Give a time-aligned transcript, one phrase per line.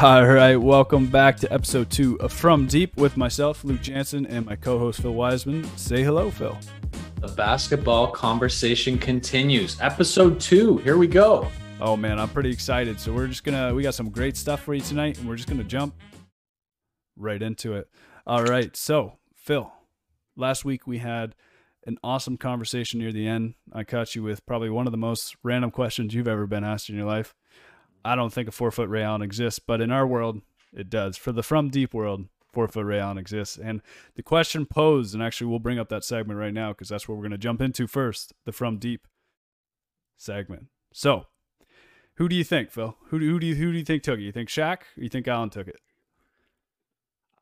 [0.00, 4.46] All right, welcome back to episode two of From Deep with myself, Luke Jansen, and
[4.46, 5.64] my co-host Phil Wiseman.
[5.76, 6.56] Say hello, Phil.
[7.20, 9.76] The basketball conversation continues.
[9.80, 10.76] Episode two.
[10.78, 11.50] Here we go.
[11.80, 13.00] Oh man, I'm pretty excited.
[13.00, 15.48] So we're just gonna we got some great stuff for you tonight, and we're just
[15.48, 15.96] gonna jump
[17.16, 17.88] right into it.
[18.24, 19.72] All right, so Phil,
[20.36, 21.34] last week we had
[21.86, 23.54] an awesome conversation near the end.
[23.72, 26.88] I caught you with probably one of the most random questions you've ever been asked
[26.88, 27.34] in your life.
[28.04, 31.16] I don't think a four foot Ray Allen exists, but in our world, it does.
[31.16, 33.56] For the From Deep world, four foot Ray Allen exists.
[33.56, 33.82] And
[34.14, 37.16] the question posed, and actually we'll bring up that segment right now because that's what
[37.16, 39.06] we're going to jump into first the From Deep
[40.16, 40.66] segment.
[40.92, 41.26] So,
[42.14, 42.96] who do you think, Phil?
[43.06, 44.22] Who do, who do you who do you think took it?
[44.22, 45.80] You think Shaq you think Allen took it?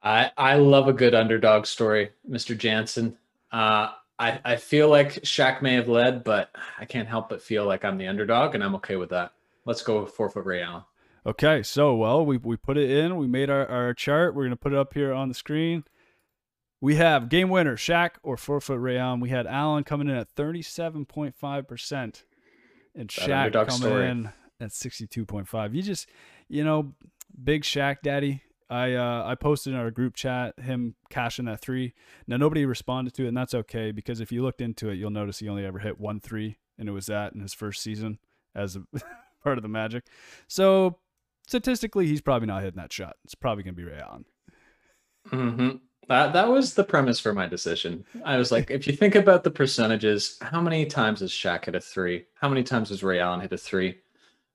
[0.02, 2.56] I I love a good underdog story, Mr.
[2.56, 3.16] Jansen.
[3.50, 7.64] Uh, I I feel like Shaq may have led, but I can't help but feel
[7.64, 9.32] like I'm the underdog, and I'm okay with that.
[9.66, 10.84] Let's go with four foot Ray Allen.
[11.26, 13.16] Okay, so well, we we put it in.
[13.16, 14.34] We made our, our chart.
[14.34, 15.84] We're gonna put it up here on the screen.
[16.80, 19.18] We have game winner Shaq or four foot Ray Allen.
[19.18, 22.24] We had Allen coming in at thirty seven point five percent,
[22.94, 24.08] and Shaq coming story.
[24.08, 25.74] in at sixty two point five.
[25.74, 26.08] You just,
[26.48, 26.94] you know,
[27.42, 28.42] big Shaq daddy.
[28.70, 31.92] I uh, I posted in our group chat him cashing that three.
[32.28, 35.10] Now nobody responded to it, and that's okay because if you looked into it, you'll
[35.10, 38.20] notice he only ever hit one three, and it was that in his first season
[38.54, 38.82] as a
[39.46, 40.04] part of the magic.
[40.48, 40.98] So
[41.46, 43.14] statistically, he's probably not hitting that shot.
[43.24, 44.24] It's probably going to be Ray Allen.
[45.30, 45.76] Mm-hmm.
[46.08, 48.04] That that was the premise for my decision.
[48.24, 51.76] I was like, if you think about the percentages, how many times has Shaq hit
[51.76, 52.26] a three?
[52.34, 53.98] How many times has Ray Allen hit a three?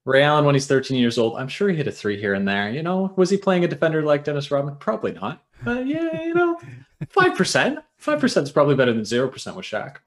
[0.04, 2.46] Ray Allen, when he's 13 years old, I'm sure he hit a three here and
[2.46, 2.70] there.
[2.70, 4.76] You know, was he playing a defender like Dennis Rodman?
[4.76, 5.44] Probably not.
[5.64, 6.60] But yeah, you know,
[7.10, 7.80] five percent.
[7.96, 9.98] Five percent is probably better than zero percent with Shaq.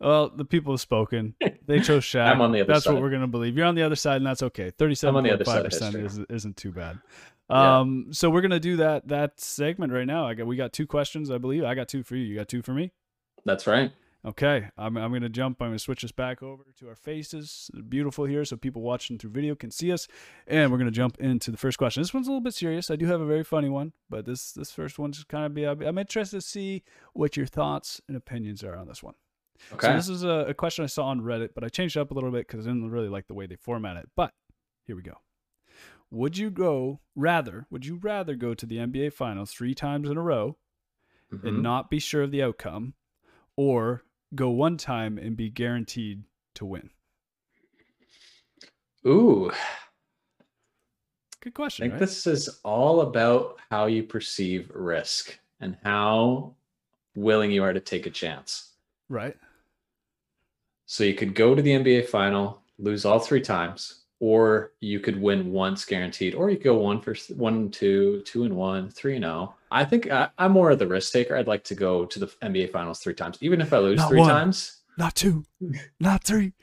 [0.00, 1.34] Well, the people have spoken.
[1.66, 2.26] They chose Shaq.
[2.26, 2.94] I'm on the other that's side.
[2.94, 3.56] what we're going to believe.
[3.56, 4.70] You're on the other side, and that's okay.
[4.70, 5.96] Thirty-seven point five percent
[6.30, 6.98] isn't too bad.
[7.50, 8.12] Um, yeah.
[8.12, 10.26] so we're going to do that that segment right now.
[10.26, 11.64] I got we got two questions, I believe.
[11.64, 12.24] I got two for you.
[12.24, 12.92] You got two for me.
[13.46, 13.90] That's right.
[14.26, 15.62] Okay, I'm I'm going to jump.
[15.62, 17.70] I'm going to switch us back over to our faces.
[17.88, 20.08] Beautiful here, so people watching through video can see us.
[20.46, 22.02] And we're going to jump into the first question.
[22.02, 22.90] This one's a little bit serious.
[22.90, 25.64] I do have a very funny one, but this this first one's kind of be.
[25.64, 26.82] I'm interested to see
[27.14, 29.14] what your thoughts and opinions are on this one.
[29.72, 29.88] Okay.
[29.88, 32.10] So this is a, a, question I saw on Reddit, but I changed it up
[32.10, 34.08] a little bit because I didn't really like the way they format it.
[34.16, 34.32] But
[34.84, 35.18] here we go.
[36.10, 37.66] Would you go rather?
[37.70, 40.56] Would you rather go to the NBA Finals three times in a row
[41.32, 41.46] mm-hmm.
[41.46, 42.94] and not be sure of the outcome,
[43.56, 44.04] or
[44.34, 46.22] go one time and be guaranteed
[46.54, 46.90] to win?
[49.06, 49.50] Ooh.
[51.40, 51.84] Good question.
[51.84, 52.00] I think right?
[52.00, 56.54] this is all about how you perceive risk and how
[57.14, 58.72] willing you are to take a chance.
[59.08, 59.36] Right.
[60.90, 65.20] So you could go to the NBA final, lose all three times, or you could
[65.20, 69.14] win once guaranteed, or you could go one for one, two, two and one, three
[69.16, 69.52] and zero.
[69.52, 69.54] Oh.
[69.70, 71.36] I think I, am more of the risk taker.
[71.36, 74.08] I'd like to go to the NBA finals three times, even if I lose not
[74.08, 74.78] three one, times.
[74.96, 75.44] Not two,
[76.00, 76.54] not three.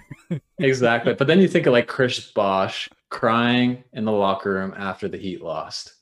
[0.58, 1.14] exactly.
[1.14, 5.16] But then you think of like Chris Bosh crying in the locker room after the
[5.16, 5.94] Heat lost.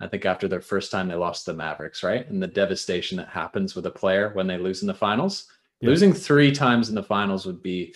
[0.00, 2.26] I think after their first time they lost the Mavericks, right?
[2.30, 5.48] And the devastation that happens with a player when they lose in the finals.
[5.80, 5.90] Yeah.
[5.90, 7.94] Losing three times in the finals would be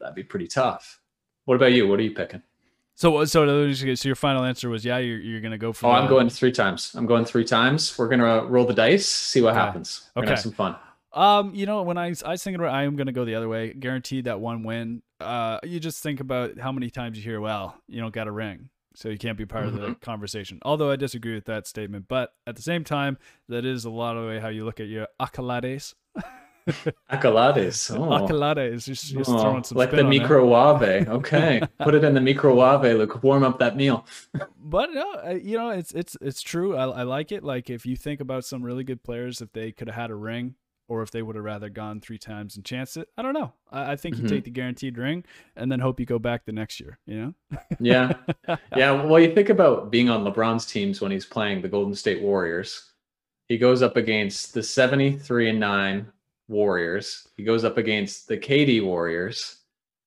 [0.00, 1.00] that'd be pretty tough.
[1.46, 1.88] What about you?
[1.88, 2.42] What are you picking?
[2.96, 5.86] So, so, so your final answer was yeah, you're, you're gonna go for.
[5.86, 5.92] Oh.
[5.92, 6.94] I'm going three times.
[6.94, 7.96] I'm going three times.
[7.98, 10.10] We're gonna roll the dice, see what happens.
[10.14, 10.30] We're okay.
[10.30, 10.76] have some fun.
[11.12, 13.72] Um, you know, when I, I thinking about, I am gonna go the other way,
[13.72, 15.02] guaranteed that one win.
[15.20, 18.32] Uh, you just think about how many times you hear, well, you don't got a
[18.32, 19.74] ring, so you can't be part mm-hmm.
[19.74, 20.00] of the mm-hmm.
[20.00, 20.60] conversation.
[20.62, 23.18] Although I disagree with that statement, but at the same time,
[23.48, 25.94] that is a lot of the way how you look at your accolades.
[26.66, 27.90] Accolades.
[27.94, 28.08] Oh.
[28.08, 28.84] Accolades.
[28.84, 31.08] Just, just oh, throwing some like the microwave.
[31.14, 32.98] Okay, put it in the microwave.
[32.98, 34.06] Look, warm up that meal.
[34.58, 36.76] but no, you know, it's it's it's true.
[36.76, 37.44] I, I like it.
[37.44, 40.14] Like if you think about some really good players, if they could have had a
[40.14, 40.54] ring,
[40.88, 43.08] or if they would have rather gone three times and chance it.
[43.16, 43.52] I don't know.
[43.70, 44.34] I, I think you mm-hmm.
[44.34, 45.24] take the guaranteed ring
[45.56, 46.98] and then hope you go back the next year.
[47.06, 47.34] You know?
[47.80, 48.12] yeah,
[48.76, 48.90] yeah.
[48.90, 52.92] Well, you think about being on LeBron's teams when he's playing the Golden State Warriors.
[53.48, 56.10] He goes up against the seventy-three and nine
[56.48, 57.26] Warriors.
[57.36, 59.60] He goes up against the KD Warriors,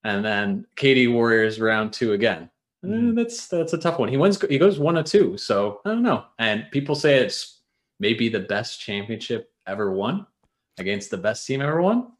[0.03, 2.49] and then KD Warriors round two again.
[2.85, 3.15] Mm.
[3.15, 4.09] That's that's a tough one.
[4.09, 4.39] He wins.
[4.49, 5.37] He goes one or two.
[5.37, 6.25] So I don't know.
[6.39, 7.61] And people say it's
[7.99, 10.25] maybe the best championship ever won
[10.77, 12.11] against the best team ever won.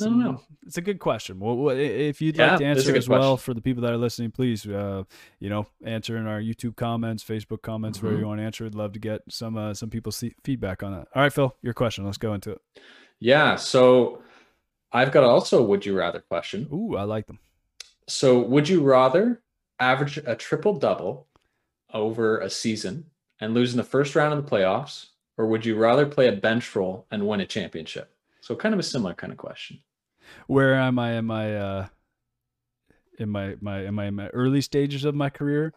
[0.00, 0.40] I don't know.
[0.66, 1.38] It's a good question.
[1.38, 4.32] Well, if you'd yeah, like to answer as well for the people that are listening,
[4.32, 5.04] please, uh,
[5.38, 8.06] you know, answer in our YouTube comments, Facebook comments, mm-hmm.
[8.08, 8.66] wherever you want to answer.
[8.66, 11.06] I'd love to get some uh, some people's feedback on that.
[11.14, 12.04] All right, Phil, your question.
[12.04, 12.60] Let's go into it.
[13.20, 13.56] Yeah.
[13.56, 14.22] So
[14.92, 16.68] I've got also would you rather question.
[16.72, 17.38] Ooh, I like them.
[18.08, 19.42] So would you rather
[19.78, 21.26] average a triple double
[21.92, 23.06] over a season
[23.40, 26.32] and lose in the first round of the playoffs, or would you rather play a
[26.32, 28.14] bench role and win a championship?
[28.40, 29.80] So kind of a similar kind of question.
[30.46, 31.86] Where am I in my uh
[33.18, 35.72] in my my am I in my early stages of my career?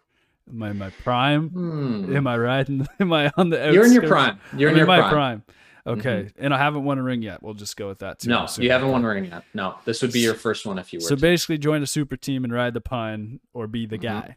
[0.50, 1.50] Am I in my prime?
[1.50, 2.16] Hmm.
[2.16, 2.88] Am I riding?
[3.00, 3.72] Am I on the?
[3.72, 4.40] You're in your prime.
[4.56, 5.10] You're I'm in your prime.
[5.12, 5.44] prime.
[5.88, 7.42] Okay, and I haven't won a ring yet.
[7.42, 8.30] We'll just go with that too.
[8.30, 9.44] No, you haven't won a ring yet.
[9.54, 11.06] No, this would be your first one if you were.
[11.08, 14.02] So basically, join a super team and ride the pine, or be the Mhm.
[14.02, 14.36] guy.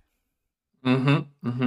[0.84, 1.62] mm-hmm, mm-hmm.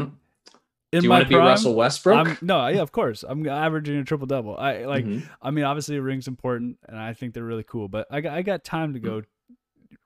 [0.92, 2.16] In Do you want to be prime, Russell Westbrook?
[2.16, 3.24] I'm, no, yeah, of course.
[3.27, 4.56] I'm averaging a triple double.
[4.57, 5.06] I like.
[5.06, 5.24] Mhm.
[5.42, 7.88] I mean, obviously, a ring's important, and I think they're really cool.
[7.89, 9.24] But I got I got time to go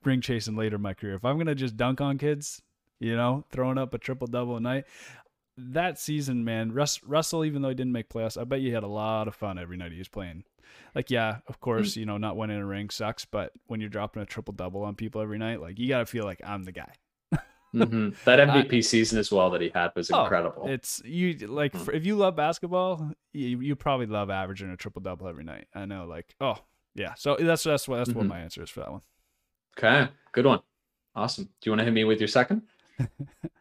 [0.04, 1.14] ring chasing later in my career.
[1.16, 2.62] If I'm gonna just dunk on kids,
[3.00, 4.86] you know, throwing up a triple double a night.
[5.62, 8.84] That season, man, Russ, Russell, even though he didn't make playoffs, I bet you had
[8.84, 10.44] a lot of fun every night he was playing.
[10.96, 14.22] Like, yeah, of course, you know, not winning a ring sucks, but when you're dropping
[14.22, 16.72] a triple double on people every night, like, you got to feel like I'm the
[16.72, 16.94] guy.
[17.74, 18.16] Mhm.
[18.26, 20.68] That MVP season as well that he had was Oh, incredible.
[20.68, 21.86] It's you like Mm.
[21.86, 25.68] for, if you love basketball, you, you probably love averaging a triple double every night.
[25.76, 26.56] I know, like, oh
[26.96, 27.14] yeah.
[27.16, 28.30] So that's that's what that's what Mhm.
[28.30, 29.02] my answer is for that one.
[29.78, 30.62] okay, good one.
[31.16, 31.46] Awesome.
[31.46, 32.64] Do you want to hit me with your second?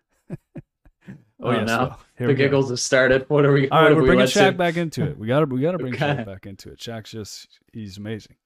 [1.41, 1.79] Oh, Oh, yes, no.
[1.79, 1.89] Will.
[2.19, 2.45] Here the we go.
[2.45, 3.25] giggles have started.
[3.29, 3.69] What are we?
[3.69, 4.39] All what right, have we're we bringing led to?
[4.41, 5.19] Shaq back into it.
[5.19, 6.05] We got to we got to bring Okay.
[6.07, 6.79] Shaq back into it.
[6.79, 8.37] Shaq's just he's amazing.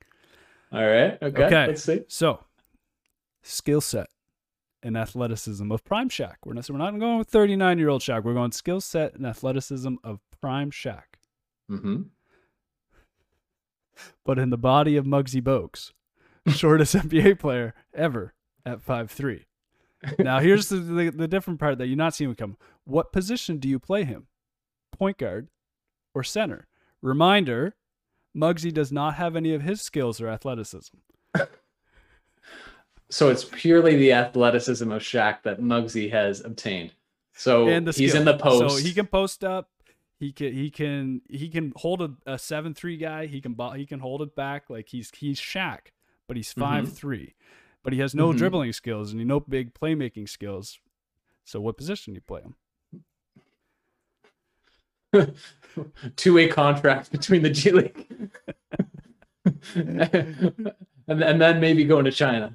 [0.72, 1.18] All right.
[1.22, 1.44] Okay.
[1.44, 1.66] Okay.
[1.68, 2.02] Let's see.
[2.08, 2.44] So,
[3.42, 4.08] skill set
[4.82, 6.34] and athleticism of prime Shaq.
[6.44, 8.24] We're not so we're not going with 39 year old Shaq.
[8.24, 11.02] We're going skill set and athleticism of prime Shaq.
[11.70, 12.02] Mm-hmm.
[14.24, 15.92] But in the body of Muggsy Bogues,
[16.54, 18.34] shortest NBA player ever
[18.66, 19.44] at 5'3".
[20.18, 22.56] Now here's the, the the different part that you're not seeing come.
[22.84, 24.26] What position do you play him?
[24.90, 25.48] Point guard
[26.14, 26.66] or center?
[27.00, 27.74] Reminder,
[28.36, 30.96] Muggsy does not have any of his skills or athleticism.
[33.10, 36.94] So it's purely the athleticism of Shaq that Muggsy has obtained.
[37.34, 38.16] So he's skill.
[38.16, 38.74] in the post.
[38.74, 39.68] So he can post up.
[40.18, 43.26] He can he can he can hold a, a seven three guy.
[43.26, 45.88] He can he can hold it back like he's he's Shaq,
[46.26, 46.86] but he's Mhm.
[46.86, 47.34] 5'3".
[47.82, 48.36] But he has no Mhm.
[48.38, 50.78] dribbling skills and he no big playmaking skills.
[51.44, 52.54] So what position do you play him?
[56.16, 58.06] two-way contract between the G League,
[59.74, 60.72] and,
[61.08, 62.54] and then maybe going to China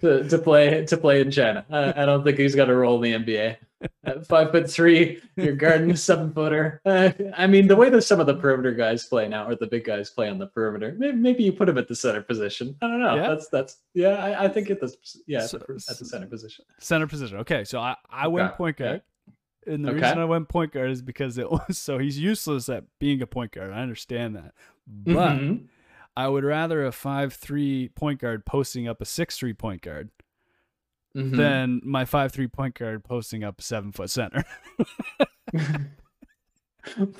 [0.00, 1.64] to, to play to play in China.
[1.70, 3.56] I, I don't think he's got a role in the NBA.
[4.04, 6.80] At five foot three, you're guarding a seven footer.
[6.84, 9.66] Uh, I mean, the way that some of the perimeter guys play now, or the
[9.68, 12.74] big guys play on the perimeter, maybe, maybe you put him at the center position.
[12.82, 13.14] I don't know.
[13.14, 13.28] Yeah?
[13.28, 14.14] That's that's yeah.
[14.24, 14.92] I, I think at the
[15.26, 16.64] yeah at, So- the, at the center position.
[16.80, 17.36] Center position.
[17.38, 18.90] Okay, so I I went Okay, point guard.
[18.90, 19.02] okay.
[19.74, 20.00] And the Okay.
[20.00, 23.26] reason I went point guard is because it was so he's useless at being a
[23.26, 23.70] point guard.
[23.72, 24.54] I understand that.
[24.86, 25.64] But Mhm.
[26.16, 30.10] I would rather a five three point guard posting up a six three point guard
[31.18, 31.36] Mhm.
[31.36, 34.44] than my five three point guard posting up a seven foot center.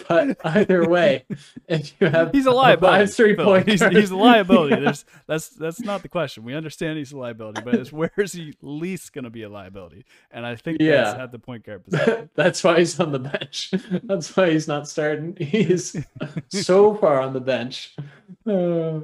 [0.09, 1.25] but either way,
[1.69, 2.99] if you have He's a liability.
[3.06, 4.77] five three point, He's, he's a liability.
[4.85, 6.45] There's that's that's not the question.
[6.45, 9.49] We understand he's a liability, but it's where is he least going to be a
[9.49, 10.05] liability?
[10.31, 11.23] And I think that's Yeah.
[11.23, 12.31] at the point guard position.
[12.35, 13.73] That's why he's on the bench.
[14.05, 15.37] That's why he's not starting.
[15.39, 15.97] He's
[16.49, 17.95] so far on the bench.
[18.47, 19.00] Uh,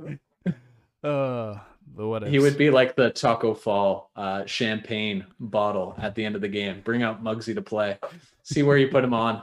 [1.06, 1.58] Uh,
[1.96, 6.34] the what he would be like the Tacko Fall uh, champagne bottle at the end
[6.34, 6.80] of the game.
[6.84, 7.98] Bring out Muggsy to play.
[8.42, 9.42] See where you put him on.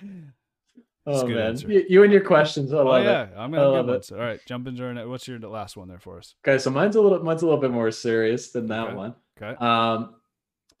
[1.06, 2.72] Oh man, you, you and your questions.
[2.72, 3.34] I Oh love yeah, it.
[3.36, 3.98] I'm gonna love get one.
[3.98, 4.12] it.
[4.12, 5.06] All right, jump into our.
[5.06, 6.34] What's your last one there for us?
[6.42, 8.94] Okay, so mine's a little mine's a little bit more serious than that Okay.
[8.94, 9.14] one.
[9.36, 9.54] Okay.
[9.62, 10.14] Um,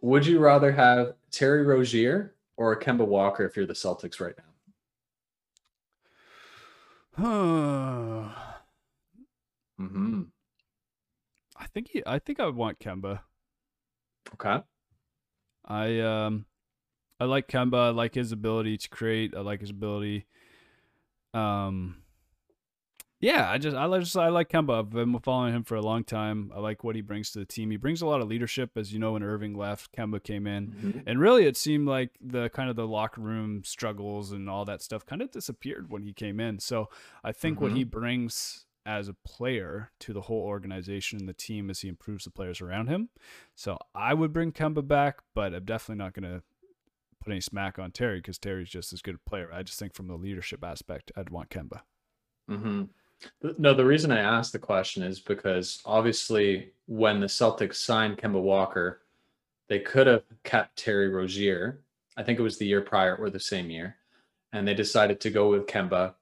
[0.00, 4.34] would you rather have Terry Rozier or Kemba Walker if you're the Celtics right
[7.18, 8.34] now?
[9.80, 10.22] Mm-hmm.
[11.56, 13.20] I think he, I think I would want Kemba.
[14.34, 14.62] Okay.
[15.64, 16.46] I um
[17.20, 17.78] I like Kemba.
[17.78, 19.34] I like his ability to create.
[19.36, 20.26] I like his ability.
[21.32, 21.96] Um
[23.20, 24.78] yeah, I just I like just I like Kemba.
[24.80, 26.52] I've been following him for a long time.
[26.54, 27.70] I like what he brings to the team.
[27.70, 29.12] He brings a lot of leadership, as you know.
[29.12, 31.02] When Irving left, Kemba came in, Mhm.
[31.06, 34.82] and really it seemed like the kind of the locker room struggles and all that
[34.82, 36.58] stuff kind of disappeared when he came in.
[36.58, 36.90] So
[37.22, 41.70] I think what he brings as a player to the whole organization and the team
[41.70, 43.08] as he improves the players around him.
[43.54, 46.42] So I would bring Kemba back, but I'm definitely not going to
[47.22, 49.50] put any smack on Terry because Terry's just as good a player.
[49.52, 51.80] I just think from the leadership aspect, I'd want Kemba.
[52.50, 52.82] Mm-hmm.
[53.56, 58.40] No, the reason I asked the question is because obviously when the Celtics signed Kemba
[58.40, 59.00] Walker,
[59.68, 61.80] they could have kept Terry Rozier.
[62.18, 63.96] I think it was the year prior or the same year.
[64.52, 66.14] And they decided to go with Kemba,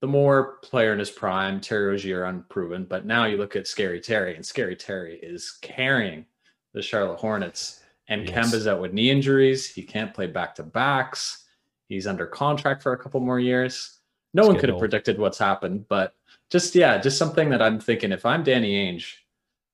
[0.00, 2.84] the more player in his prime, Terry Rozier unproven.
[2.84, 6.24] But now you look at Scary Terry, and Scary Terry is carrying
[6.72, 8.50] the Charlotte Hornets And Yes.
[8.50, 9.68] Kemba's out with knee injuries.
[9.68, 11.44] He can't play back to backs.
[11.88, 13.98] He's under contract for a couple more years.
[14.32, 16.14] No It's one could have predicted what's happened, but
[16.48, 18.12] just yeah, just something that I'm thinking.
[18.12, 19.12] If I'm Danny Ainge,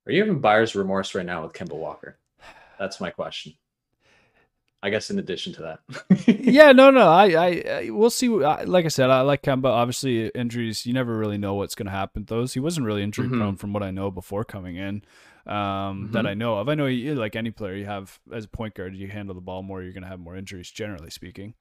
[0.07, 2.19] are you having buyer's remorse right now with Kemba Walker?
[2.79, 3.55] That's my question.
[4.85, 6.29] I guess in addition to that.
[6.29, 7.09] yeah, no, no.
[7.09, 8.29] I, I, I we'll see.
[8.45, 9.65] I, like I said, I like Kemba.
[9.67, 10.85] Obviously, injuries.
[10.85, 12.27] You never really know what's going to happen.
[12.27, 13.39] Those he wasn't really injury Mhm.
[13.39, 15.03] prone from what I know before coming in.
[15.47, 16.29] Um, that Mhm.
[16.29, 16.69] I know of.
[16.69, 19.41] I know you like any player you have as a point guard, you handle the
[19.41, 19.83] ball more.
[19.83, 21.55] You're going to have more injuries, generally speaking.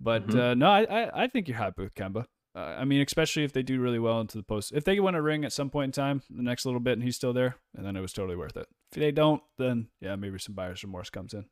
[0.00, 0.38] But Mhm.
[0.38, 2.26] uh, no, I, I, I think you're happy with Kemba.
[2.54, 4.72] Uh, I mean, especially if they do really well into the post.
[4.72, 7.02] If they win a ring at some point in time, the next little bit, and
[7.02, 8.66] he's still there, and then it was totally worth it.
[8.92, 11.46] If they don't, then yeah, maybe some buyer's remorse comes in.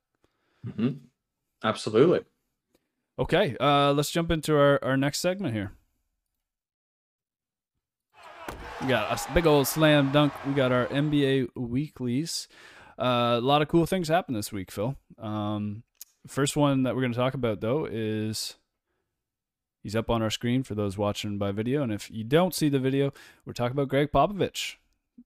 [1.64, 2.20] Absolutely.
[3.18, 5.72] Okay, uh, let's jump into our, our next segment here.
[8.82, 10.34] We got a big old slam dunk.
[10.46, 12.46] We got our NBA weeklies.
[12.98, 14.96] Uh, a lot of cool things happened this week, Phil.
[15.18, 15.82] Um,
[16.26, 18.56] first one that we're going to talk about, though, is
[19.82, 21.82] he's up on our screen for those watching by video.
[21.82, 23.12] And if you don't see the video,
[23.46, 24.76] we're talking about Gregg Popovich.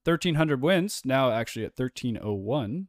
[0.04, 2.88] 1,300 wins, now actually at 1,301.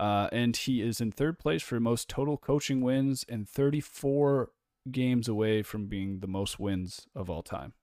[0.00, 4.50] Uh, and he is in third place for most total coaching wins and 34
[4.90, 7.74] games away from being the most wins of all time.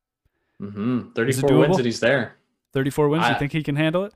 [0.59, 2.35] hmm 34 wins and he's there.
[2.73, 3.27] 34 wins.
[3.29, 4.13] you think he can handle it?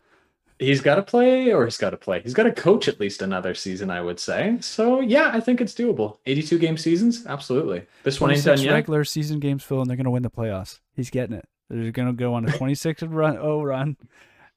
[0.58, 2.22] He's got to play, or he's got to play.
[2.22, 4.58] He's got to coach at least another season, I would say.
[4.62, 6.18] So yeah, I think it's doable.
[6.26, 7.84] 82 game seasons, absolutely.
[8.04, 8.74] This one ain't 26 done yet.
[8.74, 10.80] regular season games, Phil, and they're going to win the playoffs.
[10.96, 11.48] He's getting it.
[11.70, 13.98] They're going to go on a 26 run, oh run,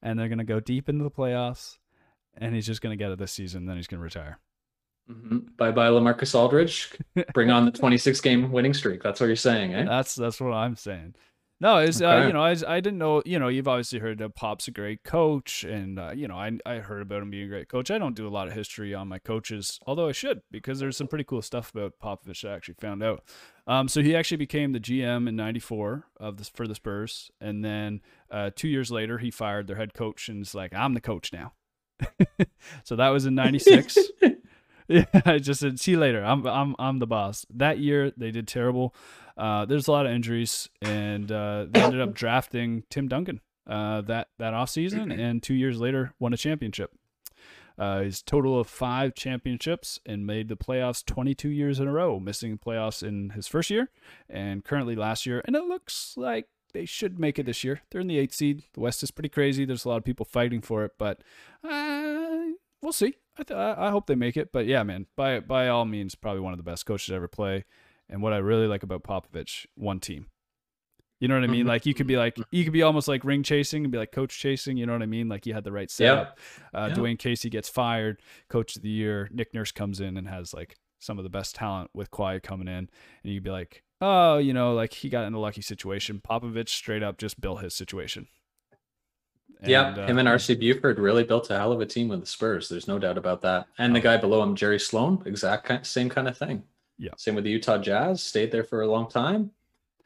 [0.02, 1.78] and they're going to go deep into the playoffs.
[2.38, 3.66] And he's just going to get it this season.
[3.66, 4.38] Then he's going to retire.
[5.10, 5.56] Mhm.
[5.56, 6.90] Bye bye, Lamarcus Aldridge.
[7.34, 9.02] Bring on the 26 game winning streak.
[9.02, 9.84] That's what you're saying, eh?
[9.84, 11.14] That's that's what I'm saying.
[11.60, 14.34] No, it's uh, you know I, I didn't know you know you've obviously heard that
[14.34, 17.48] Pop's a great coach and uh, you know I I heard about him being a
[17.48, 17.90] great coach.
[17.90, 20.96] I don't do a lot of history on my coaches, although I should because there's
[20.96, 23.22] some pretty cool stuff about Popovich that I actually found out.
[23.66, 27.62] Um, so he actually became the GM in '94 of the for the Spurs, and
[27.64, 28.00] then
[28.30, 31.30] uh, two years later he fired their head coach and is like I'm the coach
[31.32, 31.52] now.
[32.84, 33.98] so that was in '96.
[34.88, 36.22] Yeah, I just said, see you later.
[36.22, 37.46] I'm I'm I'm the boss.
[37.50, 38.94] That year they did terrible.
[39.36, 44.02] Uh, there's a lot of injuries, and uh, they ended up drafting Tim Duncan uh,
[44.02, 46.92] that that off season, and two years later won a championship.
[47.76, 52.20] Uh, his total of five championships and made the playoffs 22 years in a row,
[52.20, 53.90] missing playoffs in his first year
[54.30, 55.42] and currently last year.
[55.44, 57.80] And it looks like they should make it this year.
[57.90, 58.64] They're in the eighth seed.
[58.74, 59.64] The West is pretty crazy.
[59.64, 61.22] There's a lot of people fighting for it, but
[61.62, 62.52] uh,
[62.82, 63.14] we'll see.
[63.38, 64.52] I, th- I hope they make it.
[64.52, 67.28] But yeah, man, by by all means, probably one of the best coaches to ever
[67.28, 67.64] play.
[68.08, 70.26] And what I really like about Popovich, one team.
[71.20, 71.64] You know what I mean?
[71.64, 71.68] Mhm.
[71.68, 74.12] Like you could be like you could be almost like ring chasing and be like
[74.12, 74.76] coach chasing.
[74.76, 75.28] You know what I mean?
[75.28, 76.38] Like you had the right setup.
[76.74, 76.96] Uh, Yeah.
[76.96, 78.20] Dwane Casey gets fired.
[78.50, 79.28] Coach of the year.
[79.32, 82.68] Nick Nurse comes in and has like some of the best talent with Kawhi coming
[82.68, 82.88] in,
[83.22, 86.20] and you'd be like, oh, you know, like he got in a lucky situation.
[86.22, 88.28] Popovich straight up just built his situation.
[89.64, 92.26] yeah, uh, him and RC Buford really built a hell of a team with the
[92.26, 92.68] Spurs.
[92.68, 93.66] There's no doubt about that.
[93.78, 94.02] And the Oh.
[94.02, 96.62] guy below him, Jerry Sloan, exact kind, same kind of thing.
[96.98, 97.12] Yeah.
[97.16, 98.22] Same with the Utah Jazz.
[98.22, 99.50] Stayed there for a long time.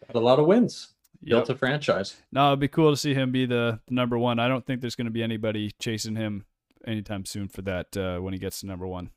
[0.07, 0.95] Had a lot of wins.
[1.23, 1.31] Yep.
[1.31, 2.17] Built a franchise.
[2.31, 4.39] No, it'd be cool to see him be the, the number one.
[4.39, 6.45] I don't think there's going to be anybody chasing him
[6.87, 9.11] anytime soon for that uh, when he gets to number one.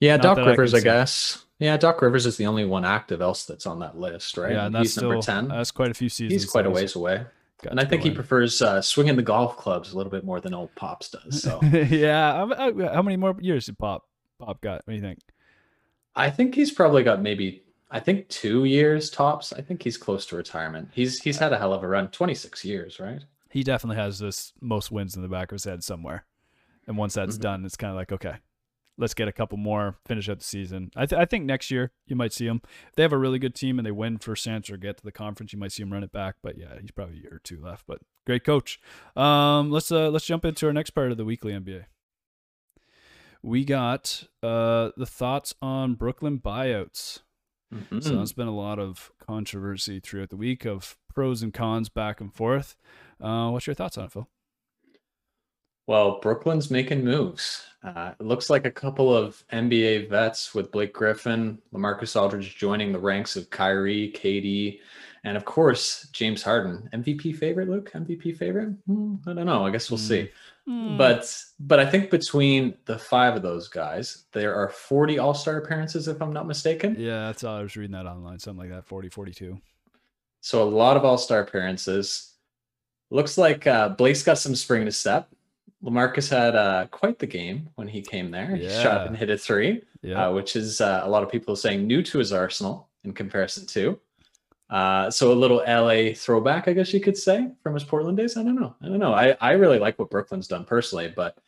[0.00, 1.44] Yeah, Not Doc that I Rivers, I, guess.
[1.58, 4.52] Yeah, Doc Rivers is the only one active else that's on that list, right?
[4.52, 5.48] Yeah, and that's He's still number 10.
[5.48, 6.42] that's quite a few seasons.
[6.42, 7.24] He's quite a ways away.
[7.62, 8.14] got And I think he in.
[8.14, 11.42] prefers uh, swinging the golf clubs a little bit more than old Pops does.
[11.42, 12.46] So yeah.
[12.94, 14.04] How, many more years did Pop
[14.38, 14.76] Pop got?
[14.86, 15.18] What do you think?
[16.16, 19.52] I think he's probably got maybe I think two years tops.
[19.52, 20.88] I think he's close to retirement.
[20.92, 22.08] He's he's had a hell of a run.
[22.08, 23.20] Twenty six years, right?
[23.50, 26.24] He definitely has this most wins in the back of his head somewhere.
[26.86, 27.40] And once that's Mhm.
[27.42, 28.36] done, it's kind of like okay,
[29.00, 30.90] let's get a couple more, finish out the season.
[30.94, 32.60] I, th- I think next year you might see him.
[32.88, 35.02] If they have a really good team and they win for Sans or get to
[35.04, 36.36] the conference, you might see him run it back.
[36.42, 37.84] But yeah, he's probably a year or two left.
[37.88, 38.78] But great coach.
[39.16, 41.86] Um, let's uh, let's jump into our next part of the weekly NBA.
[43.42, 47.20] We got uh, the thoughts on Brooklyn buyouts.
[47.74, 48.02] Mhm.
[48.02, 52.20] So there's been a lot of controversy throughout the week of pros and cons back
[52.20, 52.76] and forth.
[53.20, 54.28] Uh, what's your thoughts on it, Phil?
[55.90, 57.64] Well, Brooklyn's making moves.
[57.82, 62.92] Uh, it looks like a couple of NBA vets with Blake Griffin, Lamarcus Aldridge joining
[62.92, 64.78] the ranks of Kyrie, KD,
[65.24, 66.88] and of course James Harden.
[66.92, 67.90] MVP favorite, Luke?
[67.92, 68.68] MVP favorite?
[68.86, 69.66] Hmm, I don't know.
[69.66, 70.04] I guess we'll Hmm.
[70.04, 70.30] see.
[70.96, 76.06] But but I think between the five of those guys, there are 40 All-Star appearances,
[76.06, 76.94] if I'm not mistaken.
[77.00, 79.60] yeah, that's all I was reading that online, something like that, 40, 42.
[80.40, 82.34] So a lot of All Star appearances.
[83.10, 85.28] Looks like uh, Blake's got some spring to step.
[85.84, 88.54] Lamarcus had uh, quite the game when he came there.
[88.56, 89.06] He shot Yeah.
[89.06, 90.28] and hit a three, Yeah.
[90.28, 93.66] uh, which is uh, a lot of people saying new to his arsenal in comparison
[93.68, 93.98] to.
[94.68, 98.36] Uh, so a little LA throwback, I guess you could say, from his Portland days.
[98.36, 98.74] I don't know.
[98.82, 99.12] I don't know.
[99.14, 101.38] I, I really like what Brooklyn's done personally, but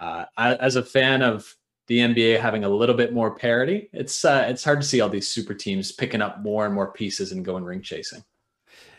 [0.00, 1.54] uh, I, as a fan of
[1.86, 5.08] the NBA having a little bit more parity, it's uh, it's hard to see all
[5.10, 8.24] these super teams picking up more and more pieces and going ring chasing.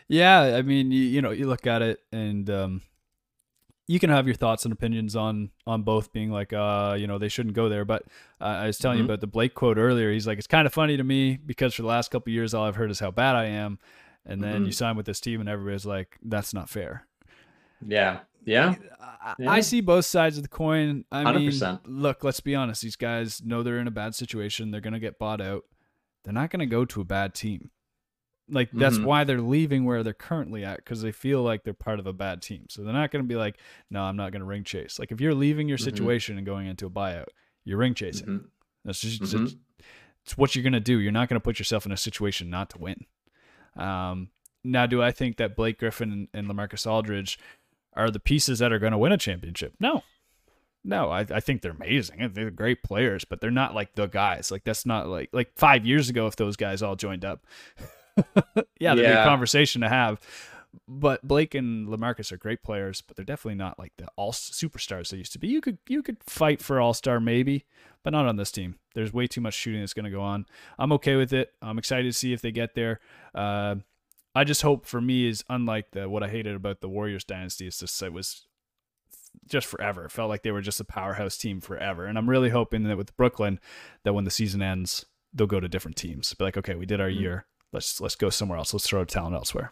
[0.08, 2.82] Yeah, I mean, you, you know, you look at it and um,
[3.88, 7.18] you can have your thoughts and opinions on on both being like, uh, you know,
[7.18, 7.84] they shouldn't go there.
[7.84, 8.02] But
[8.40, 9.00] uh, I was telling Mhm.
[9.00, 10.10] you about the Blake quote earlier.
[10.12, 12.52] He's like, it's kind of funny to me because for the last couple of years,
[12.54, 13.78] all I've heard is how bad I am,
[14.24, 14.74] and then you Mhm.
[14.74, 17.06] sign with this team, and everybody's like, that's not fair.
[17.86, 19.50] Yeah, yeah, I, Yeah.
[19.52, 21.04] I see both sides of the coin.
[21.12, 21.80] I mean, 100%.
[21.86, 22.82] look, let's be honest.
[22.82, 24.70] These guys know they're in a bad situation.
[24.70, 25.64] They're gonna get bought out.
[26.24, 27.70] They're not gonna go to a bad team.
[28.48, 29.04] Like that's Mhm.
[29.04, 32.12] why they're leaving where they're currently at because they feel like they're part of a
[32.12, 32.66] bad team.
[32.68, 33.58] So they're not gonna be like,
[33.90, 34.98] no, I'm not gonna ring chase.
[34.98, 35.84] Like if you're leaving your Mhm.
[35.84, 37.26] situation and going into a buyout,
[37.64, 38.26] you're ring chasing.
[38.26, 38.44] Mhm.
[38.84, 39.56] That's just it's,
[40.24, 40.98] it's what you're gonna do.
[41.00, 43.04] You're not gonna put yourself in a situation not to win.
[43.74, 44.30] Um,
[44.62, 47.38] now, do I think that Blake Griffin and, and Lamarcus Aldridge
[47.94, 49.74] are the pieces that are going to win a championship?
[49.80, 50.02] No,
[50.84, 51.10] no.
[51.10, 52.30] I, I think they're amazing.
[52.32, 54.50] They're great players, but they're not like the guys.
[54.50, 57.44] Like that's not like like five years ago if those guys all joined up.
[58.80, 59.24] yeah, there'd be a Yeah.
[59.24, 60.20] conversation to have.
[60.86, 65.08] But Blake and Lamarcus are great players, but they're definitely not like the all superstars
[65.10, 65.48] they used to be.
[65.48, 67.64] You could you could fight for all star maybe,
[68.02, 68.74] but not on this team.
[68.94, 70.44] There's way too much shooting that's going to go on.
[70.78, 71.54] I'm okay with it.
[71.62, 73.00] I'm excited to see if they get there.
[73.34, 73.76] Uh,
[74.34, 77.66] I just hope for me is unlike the what I hated about the Warriors dynasty.
[77.66, 78.46] It's just it was
[79.48, 80.04] just forever.
[80.04, 82.04] It felt like they were just a powerhouse team forever.
[82.04, 83.60] And I'm really hoping that with Brooklyn,
[84.04, 86.34] that when the season ends, they'll go to different teams.
[86.34, 87.20] Be like, okay, we did our Mhm.
[87.20, 87.46] year.
[87.76, 88.72] Let's let's go somewhere else.
[88.72, 89.70] Let's throw talent elsewhere.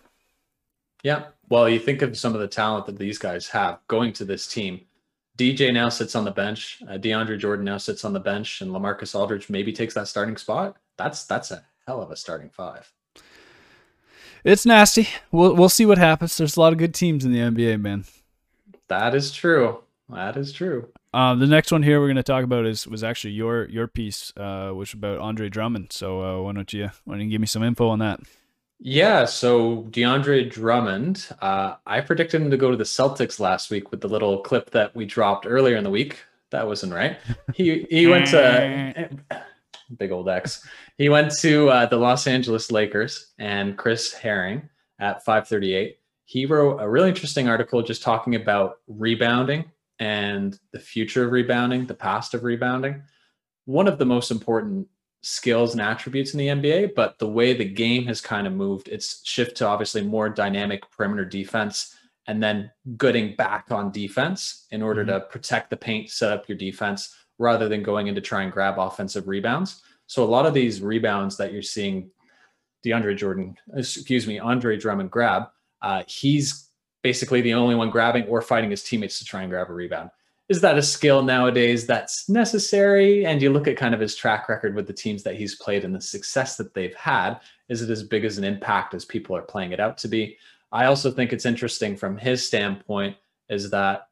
[1.02, 1.28] Yeah.
[1.49, 4.46] Well, you think of some of the talent that these guys have going to this
[4.46, 4.82] team.
[5.38, 6.82] DJ now sits on the bench.
[6.87, 10.37] Uh, DeAndre Jordan now sits on the bench, and Lamarcus Aldridge maybe takes that starting
[10.37, 10.76] spot.
[10.99, 12.92] That's that's a hell of a starting five.
[14.44, 15.09] It's nasty.
[15.33, 16.37] We'll we'll see what happens.
[16.37, 18.05] There's a lot of good teams in the NBA, man.
[18.88, 19.83] That is true.
[20.08, 20.88] That is true.
[21.14, 23.86] Um, the next one here we're going to talk about is was actually your your
[23.86, 25.92] piece, uh, which about Andre Drummond.
[25.92, 28.20] So uh, why don't you why don't you give me some info on that?
[28.80, 29.24] Yeah.
[29.24, 34.00] So DeAndre Drummond, uh, I predicted him to go to the Celtics last week with
[34.00, 36.18] the little clip that we dropped earlier in the week.
[36.50, 37.18] That wasn't right.
[37.54, 39.18] He he went to
[39.96, 40.66] big old X.
[40.98, 44.68] He went to uh, the Los Angeles Lakers and Chris Herring
[45.00, 45.98] at 538.
[46.26, 51.87] He wrote a really interesting article just talking about rebounding and the future of rebounding,
[51.87, 53.02] the past of rebounding.
[53.64, 54.88] One of the most important
[55.22, 58.88] skills and attributes in the NBA, but the way the game has kind of moved,
[58.88, 64.83] it's shift to obviously more dynamic perimeter defense and then getting back on defense in
[64.83, 68.42] order to protect the paint, set up your defense rather than going in to try
[68.42, 69.83] and grab offensive rebounds.
[70.07, 72.11] So a lot of these rebounds that you're seeing
[72.85, 75.44] DeAndre Jordan, excuse me, Andre Drummond grab,
[75.83, 76.63] uh, he's
[77.04, 80.10] basically the only one grabbing or fighting his teammates to try and grab a rebound.
[80.48, 83.26] Is that a skill nowadays that's necessary?
[83.26, 85.84] And you look at kind of his track record with the teams that he's played
[85.84, 87.40] and the success that they've had.
[87.68, 90.38] Is it as big as an impact as people are playing it out to be?
[90.72, 93.16] I also think it's interesting from his standpoint
[93.50, 94.08] is that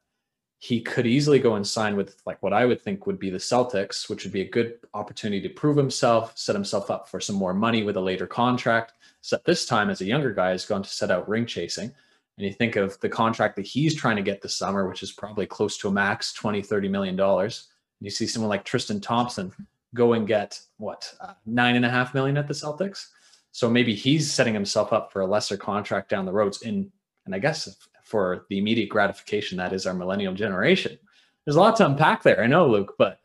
[0.59, 3.37] he could easily go and sign with like what I would think would be the
[3.37, 7.35] Celtics, which would be a good opportunity to prove himself, set himself up for some
[7.35, 8.93] more money with a later contract.
[9.21, 11.91] So this time, as a younger guy, has gone to set out ring chasing.
[12.37, 15.11] And you think of the contract that he's trying to get this summer, which is
[15.11, 17.67] probably close to a max 20, 30 million dollars.
[17.99, 19.51] And you see someone like Tristan Thompson
[19.93, 23.07] go and get what uh, nine and a half million at the Celtics.
[23.51, 26.91] So maybe he's setting himself up for a lesser contract down the roads in,
[27.25, 30.97] and I guess for the immediate gratification that is our millennial generation.
[31.45, 32.41] There's a lot to unpack there.
[32.41, 33.19] I know, Luke, but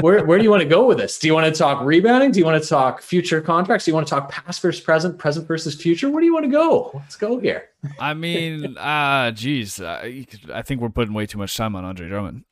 [0.00, 1.18] where, where do you want to go with this?
[1.18, 2.30] Do you want to talk rebounding?
[2.30, 3.86] Do you want to talk future contracts?
[3.86, 6.10] Do you want to talk past versus present, present versus future?
[6.10, 6.90] Where do you want to go?
[6.94, 7.70] Let's go here.
[7.98, 11.84] I mean, ah, uh, geez, I, I think we're putting way too much time on
[11.84, 12.44] Andre Drummond.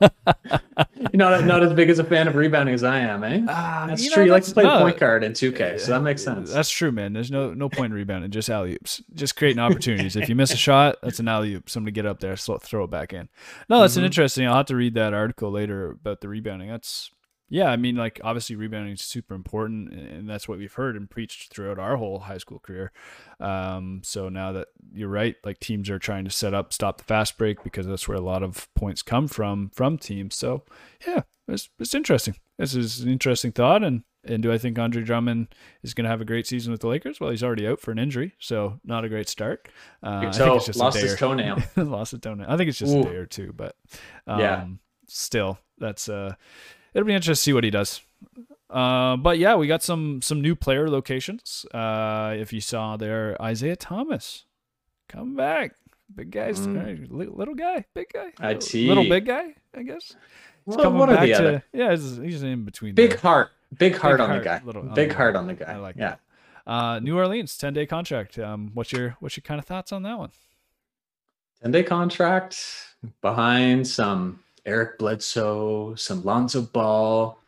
[0.00, 0.10] You're
[1.14, 3.40] not not as big as a fan of rebounding as I am, eh?
[3.48, 4.22] Uh, That's you true.
[4.22, 6.52] know, you like to play point guard in 2K, so that makes sense.
[6.52, 7.12] That's true, man.
[7.14, 10.14] There's no no point in rebounding, just alley oops, just creating opportunities.
[10.16, 11.70] if you miss a shot, that's an alley oop.
[11.70, 13.28] Somebody get up there, throw it back in.
[13.68, 14.06] No, that's an Mhm.
[14.06, 14.46] interesting.
[14.46, 16.68] I'll have to read that article later about the rebounding.
[16.68, 17.10] That's
[17.48, 17.70] yeah.
[17.70, 21.52] I mean, like obviously rebounding is super important, and that's what we've heard and preached
[21.52, 22.92] throughout our whole high school career.
[23.40, 27.04] Um, so now that you're right, like teams are trying to set up, stop the
[27.04, 30.34] fast break because that's where a lot of points come from from teams.
[30.36, 30.64] So
[31.06, 32.36] yeah, it's it's interesting.
[32.58, 36.10] This is an interesting thought, and And do I think Andre Drummond is going to
[36.10, 37.20] have a great season with the Lakers?
[37.20, 39.68] Well, he's already out for an injury, so not a great start.
[40.02, 41.62] Uh, I think it's just lost his toenail.
[41.76, 42.46] lost a toenail.
[42.48, 43.00] I think it's just Ooh.
[43.00, 43.76] a day or two, but
[44.26, 44.66] um, yeah,
[45.06, 46.34] still, that's uh,
[46.94, 48.00] it'll be interesting to see what he does.
[48.70, 51.64] Uh, but yeah, we got some some new player locations.
[51.72, 54.44] Uh, if you saw there, Isaiah Thomas,
[55.08, 55.74] come back,
[56.14, 57.06] big guy, mm.
[57.10, 60.14] little guy, big guy, I see, little big guy, I guess.
[60.66, 61.64] Well, coming back to other?
[61.72, 62.94] yeah, he's, he's, in between.
[62.94, 63.18] Big there.
[63.20, 65.72] heart, big heart big on heart, the guy, little, big heart on the guy.
[65.72, 66.16] I like yeah.
[66.66, 66.70] That.
[66.70, 68.38] Uh, New Orleans, ten day contract.
[68.38, 70.30] Um, what's your what's your kind of thoughts on that one?
[71.62, 72.62] Ten day contract
[73.22, 77.38] behind some Eric Bledsoe, some Lonzo Ball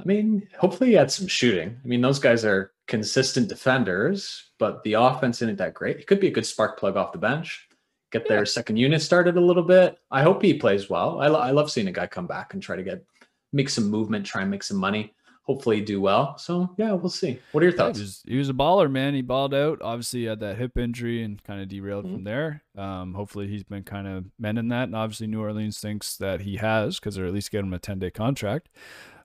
[0.00, 1.76] I mean, hopefully he had some shooting.
[1.82, 5.98] I mean, those guys are consistent defenders, but the offense isn't that great.
[5.98, 7.68] It could be a good spark plug off the bench,
[8.12, 8.36] get yeah.
[8.36, 9.98] their second unit started a little bit.
[10.10, 11.20] I hope he plays well.
[11.20, 13.04] I, lo- I love seeing a guy come back and try to get
[13.52, 15.14] make some movement, try and make some money.
[15.48, 16.38] Hopefully, do well.
[16.38, 17.40] So yeah, we'll see.
[17.52, 17.98] What are your thoughts?
[17.98, 19.14] Yeah, he, was, he, was, a baller, man.
[19.14, 19.80] He balled out.
[19.82, 22.16] Obviously, he had that hip injury and kind of derailed mm-hmm.
[22.16, 22.62] from there.
[22.76, 24.84] Um, hopefully, he's been kind of mending that.
[24.84, 27.78] And obviously, New Orleans thinks that he has because they're at least getting him a
[27.78, 28.68] ten day contract.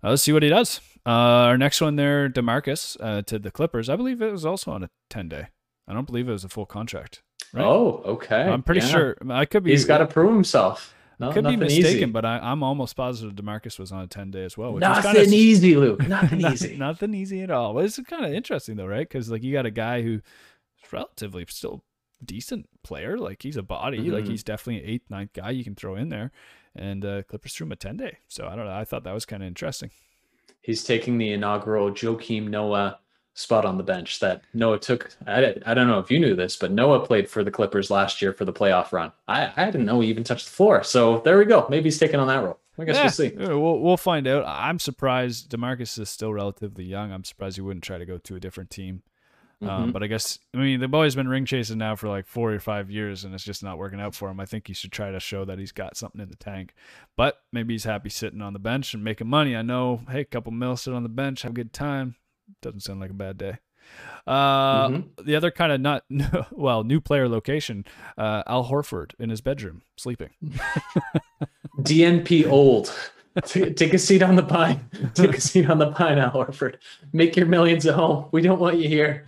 [0.03, 0.81] Uh, let's see what he does.
[1.05, 1.09] Uh,
[1.49, 3.89] our next one there, Demarcus uh, to the Clippers.
[3.89, 5.47] I believe it was also on a 10 day.
[5.87, 7.21] I don't believe it was a full contract.
[7.53, 7.63] Right?
[7.63, 8.41] Oh, okay.
[8.41, 8.87] I'm pretty yeah.
[8.87, 9.17] sure.
[9.29, 9.71] I could be.
[9.71, 10.93] He's got to prove himself.
[11.19, 12.05] No, could be mistaken, easy.
[12.05, 14.73] but I, am almost positive Demarcus was on a 10 day as well.
[14.73, 16.01] nothing kinda, easy, Luke.
[16.07, 16.77] Nothing easy.
[16.77, 17.73] nothing easy at all.
[17.73, 19.07] Well, it's kind of interesting though, right?
[19.07, 20.21] Because like you got a guy who's
[20.91, 21.83] relatively still
[22.23, 23.17] decent player.
[23.17, 23.99] Like he's a body.
[23.99, 24.11] Mm-hmm.
[24.13, 26.31] Like he's definitely an eighth, ninth guy you can throw in there.
[26.75, 28.17] And uh, Clippers threw him a 10 day.
[28.27, 28.73] So I don't know.
[28.73, 29.91] I thought that was kind of interesting
[30.63, 32.99] he's taking the inaugural Joakim Noah
[33.33, 35.09] spot on the bench that Noah took.
[35.25, 38.21] I, I don't know if you knew this, but Noah played for the Clippers last
[38.21, 39.11] year for the playoff run.
[39.27, 40.83] I, I didn't know he even touched the floor.
[40.83, 41.65] So there we go.
[41.69, 42.59] Maybe he's taking on that role.
[42.77, 43.31] I guess yeah, we'll see.
[43.35, 44.45] We'll, we'll find out.
[44.47, 47.11] I'm surprised Demarcus is still relatively young.
[47.11, 49.03] I'm surprised he wouldn't try to go to a different team.
[49.61, 49.83] Um, mm-hmm.
[49.83, 52.51] Um, but I guess I mean they've always been ring chasing now for like four
[52.51, 54.39] or five years, and it's just not working out for him.
[54.39, 56.73] I think he should try to show that he's got something in the tank.
[57.15, 59.55] But maybe he's happy sitting on the bench and making money.
[59.55, 62.15] I know, hey, a couple mil sit on the bench, have a good time.
[62.61, 63.57] Doesn't sound like a bad day.
[64.25, 65.25] Uh, mm-hmm.
[65.25, 66.03] The other kind of not
[66.51, 67.85] well new player location,
[68.17, 70.29] uh, Al Horford in his bedroom sleeping.
[71.79, 72.93] DNP old.
[73.45, 74.89] take, a seat on the pine.
[75.15, 76.75] Take a seat on the pine, Al Horford.
[77.13, 78.27] Make your millions at home.
[78.31, 79.25] We don't want you here.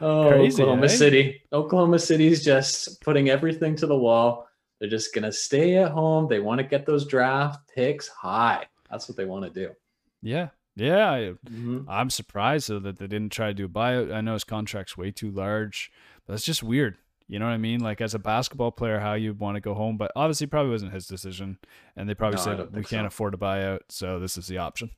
[0.00, 0.88] Oh, Crazy, Oklahoma eh?
[0.88, 1.42] City.
[1.52, 4.46] Oklahoma City's just putting everything to the wall.
[4.78, 6.28] They're just gonna stay at home.
[6.28, 8.66] They want to get those draft picks high.
[8.90, 9.74] That's what they want to do.
[10.22, 11.10] Yeah, yeah.
[11.10, 11.80] I, mm-hmm.
[11.88, 14.12] I'm surprised though that they didn't try to do a buyout.
[14.12, 15.90] I know his contract's way too large,
[16.26, 16.96] but it's just weird.
[17.28, 17.80] You know what I mean?
[17.80, 20.94] Like as a basketball player, how you want to go home, but obviously probably wasn't
[20.94, 21.58] his decision,
[21.94, 23.06] and they probably no, said we can't so.
[23.06, 24.90] afford to buy out, so this is the option.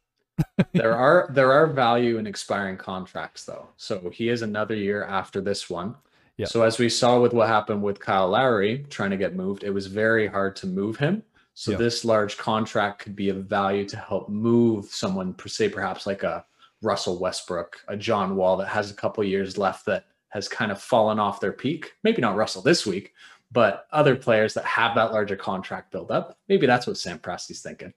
[0.73, 5.41] there are there are value in expiring contracts though, so he is another year after
[5.41, 5.97] this one.
[6.37, 6.47] Yeah.
[6.47, 9.71] So as we saw with what happened with Kyle Lowry trying to get moved, it
[9.71, 11.23] was very hard to move him.
[11.61, 11.77] So yeah.
[11.77, 16.23] this large contract could be of value to help move someone, per se, perhaps like
[16.23, 16.43] a
[16.81, 20.81] Russell Westbrook, a John Wall that has a couple years left that has kind of
[20.81, 21.93] fallen off their peak.
[22.03, 23.13] Maybe not Russell this week,
[23.53, 26.39] but other players that have that larger contract build up.
[26.49, 27.93] Maybe that's what Sam Presti's thinking.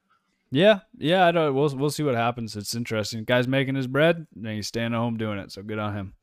[0.52, 1.56] Yeah, yeah, I don't.
[1.56, 2.58] We'll we'll see what happens.
[2.58, 3.24] It's interesting.
[3.24, 5.54] Guy's making his bread, and he's staying at home doing it.
[5.54, 6.16] So good on him.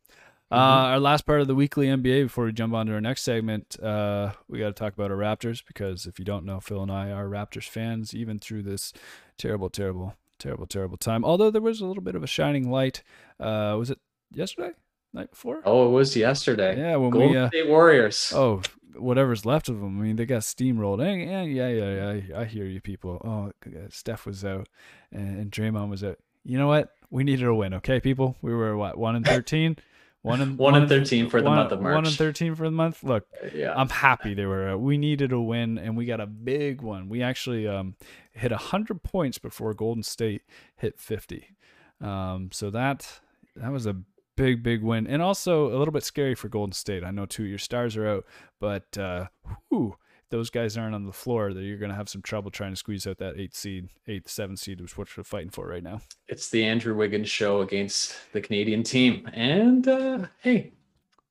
[0.53, 0.61] Mm-hmm.
[0.61, 3.23] Uh, our last part of the weekly NBA before we jump on to our next
[3.23, 6.83] segment, uh, we got to talk about our Raptors because if you don't know, Phil
[6.83, 8.93] and I are Raptors fans, even through this
[9.39, 11.25] terrible, terrible, terrible, terrible time.
[11.25, 13.03] Although there was a little bit of a shining light.
[13.39, 14.01] Uh, was it
[14.33, 14.73] yesterday?
[15.13, 15.63] night before?
[15.65, 16.79] Oh, it was yesterday.
[16.79, 18.33] Yeah, when Golden we uh, State Warriors.
[18.35, 18.63] Oh,
[18.95, 19.99] whatever's left of them.
[19.99, 21.01] I mean, they got steamrolled.
[21.01, 22.41] Yeah, yeah, yeah, yeah.
[22.41, 23.21] I hear you, people.
[23.25, 23.53] Oh,
[23.91, 24.69] Steph was out,
[25.13, 26.19] and, and Draymond was out.
[26.45, 26.91] You know what?
[27.11, 28.37] We needed a win, okay, people.
[28.41, 29.77] We were what one and thirteen.
[30.23, 31.95] One and one, and thirteen for the one, month of March.
[31.95, 33.03] One and thirteen for the month.
[33.03, 34.77] Look, yeah, I'm happy they were.
[34.77, 37.09] we needed a win, and we got a big one.
[37.09, 37.95] We actually um,
[38.33, 40.43] hit hundred points before Golden State
[40.77, 41.57] hit fifty.
[42.03, 43.21] Um, so that
[43.57, 43.97] that was a
[44.37, 47.05] big, big win, and also a little bit scary for Golden State.
[47.05, 48.27] I know two of your stars are out,
[48.59, 49.27] but uh,
[49.69, 49.97] whew,
[50.31, 52.77] those guys aren't on the floor, that you're going to have some trouble trying to
[52.77, 56.01] squeeze out that eight seed, eight, seven seed, which what we're fighting for right now.
[56.29, 60.73] It's the Andrew Wiggins show against the Canadian team, and uh, hey,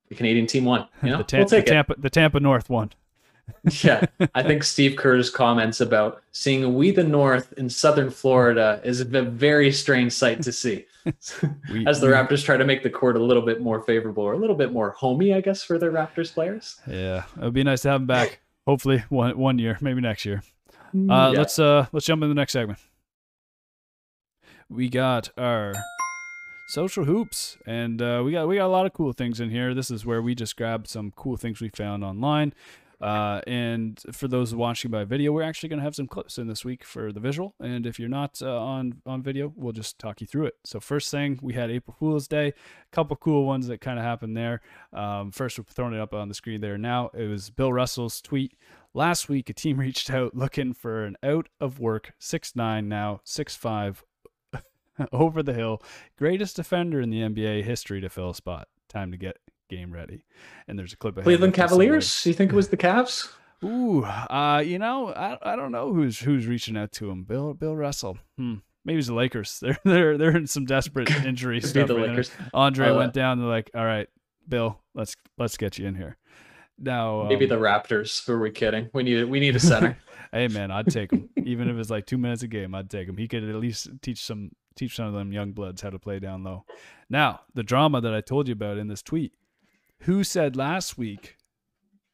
[0.10, 0.88] the Canadian team won.
[1.02, 2.92] You know, the, Tam- we'll the Tampa, the Tampa North won.
[3.84, 9.02] yeah, I think Steve Kerr's comments about seeing we the North in Southern Florida is
[9.02, 10.86] a very strange sight to see.
[11.72, 14.34] we, As the Raptors try to make the court a little bit more favorable or
[14.34, 16.80] a little bit more homey, I guess, for their Raptors players.
[16.86, 18.40] Yeah, it would be nice to have them back.
[18.70, 20.44] Hopefully, one one year, maybe next year.
[20.94, 21.40] Mm, uh, yeah.
[21.40, 22.78] Let's uh let's jump in the next segment.
[24.70, 25.74] We got our
[26.68, 29.74] social hoops, and uh, we got we got a lot of cool things in here.
[29.74, 32.54] This is where we just grabbed some cool things we found online.
[33.02, 36.48] Uh, and for those watching by video, we're actually going to have some clips in
[36.48, 37.56] this week for the visual.
[37.60, 40.56] And if you're not uh, on on video, we'll just talk you through it.
[40.66, 42.50] So first thing, we had April Fool's Day.
[42.50, 42.54] A
[42.92, 44.62] couple cool ones that kind of happened there.
[44.92, 47.10] Um, first, we're throwing it up on the screen there now.
[47.14, 48.58] It was Bill Russell's tweet.
[48.94, 53.22] Last week, a team reached out looking for an out of work six nine now
[53.24, 54.04] six five
[55.14, 55.82] over the hill,
[56.18, 58.68] greatest defender in the NBA history to fill a spot.
[58.90, 59.38] Time to get
[59.70, 60.26] game ready.
[60.68, 62.26] And there's a clip of Cleveland Cavaliers.
[62.26, 63.32] You think it was the Cavs?
[63.64, 67.24] Ooh, uh, you know, I, I don't know who's who's reaching out to him.
[67.24, 68.18] Bill Bill Russell.
[68.38, 68.56] Hmm.
[68.86, 69.60] Maybe it's the Lakers.
[69.62, 71.88] They're they're they're in some desperate injury stuff.
[71.88, 72.32] the right Lakers.
[72.54, 73.40] Andre Uh, went down.
[73.40, 74.08] They're like, all right,
[74.48, 76.18] Bill, let's let's get you in here.
[76.82, 78.26] Now, Maybe um, the Raptors.
[78.26, 78.90] Who are we kidding?
[78.94, 79.98] We need we need a center.
[80.32, 81.30] hey man, I'd take him.
[81.44, 83.18] Even if it's like two minutes a game, I'd take him.
[83.18, 86.20] He could at least teach some teach some of them young bloods how to play
[86.20, 86.64] down low.
[87.10, 89.34] Now, the drama that I told you about in this tweet.
[90.04, 91.36] Who said last week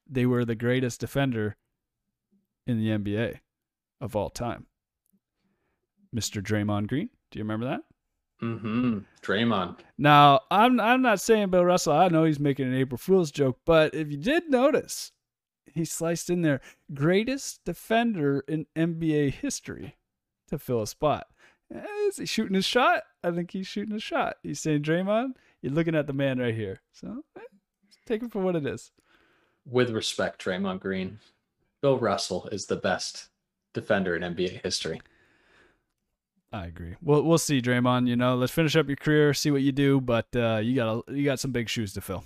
[0.07, 1.57] they were the greatest defender
[2.67, 3.39] in the NBA
[4.01, 4.65] of all time?
[6.15, 6.41] Mr.
[6.41, 7.09] Draymond Green.
[7.31, 7.81] Do you remember that?
[8.41, 8.99] mm-hmm.
[9.21, 9.79] Draymond.
[9.97, 11.93] Now, I'm I'm not saying Bill Russell.
[11.93, 15.11] I know he's making an April Fool's joke, but if you did notice,
[15.73, 16.61] he sliced in there
[16.93, 19.95] greatest defender in NBA history
[20.49, 21.27] to fill a spot.
[21.73, 23.03] Eh, Is he shooting his shot?
[23.23, 24.35] I think he's shooting a shot.
[24.43, 25.33] He's saying Draymond.
[25.61, 26.81] You're looking at the man right here.
[26.93, 27.41] So eh,
[28.05, 28.91] take it for what it is.
[29.65, 31.19] With respect, Draymond Green.
[31.81, 33.29] Bill Russell is the best
[33.73, 35.01] defender in NBA history.
[36.51, 36.95] I agree.
[37.01, 38.07] We'll we'll see, Draymond.
[38.07, 41.03] You know, let's finish up your career, see what you do, but uh, you got
[41.07, 42.23] a, you got some big shoes to fill.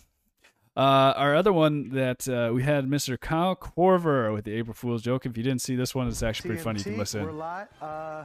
[0.77, 3.19] Uh, our other one that uh, we had Mr.
[3.19, 5.25] Kyle Korver with the April Fool's joke.
[5.25, 6.79] If you didn't see this one, it's actually pretty funny.
[6.79, 7.25] You can listen.
[7.25, 7.67] We're live.
[7.81, 8.23] Uh,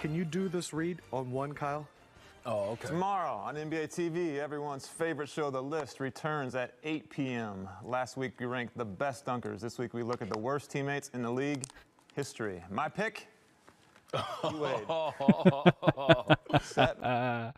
[0.00, 1.88] can you do this read on one, Kyle?
[2.46, 2.88] Oh, okay.
[2.88, 7.66] Tomorrow on NBA TV, everyone's favorite show, The List, returns at 8 p.m.
[7.82, 9.60] Last week we ranked the best dunkers.
[9.60, 11.64] This week we look at the worst teammates in the league
[12.14, 12.62] history.
[12.70, 13.28] My pick,
[14.12, 14.84] D-Wade.
[16.62, 17.02] Set.
[17.02, 17.52] Uh,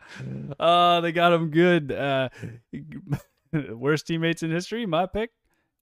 [0.57, 1.91] oh, they got him good.
[1.91, 2.29] Uh,
[3.71, 4.85] worst teammates in history.
[4.85, 5.31] My pick,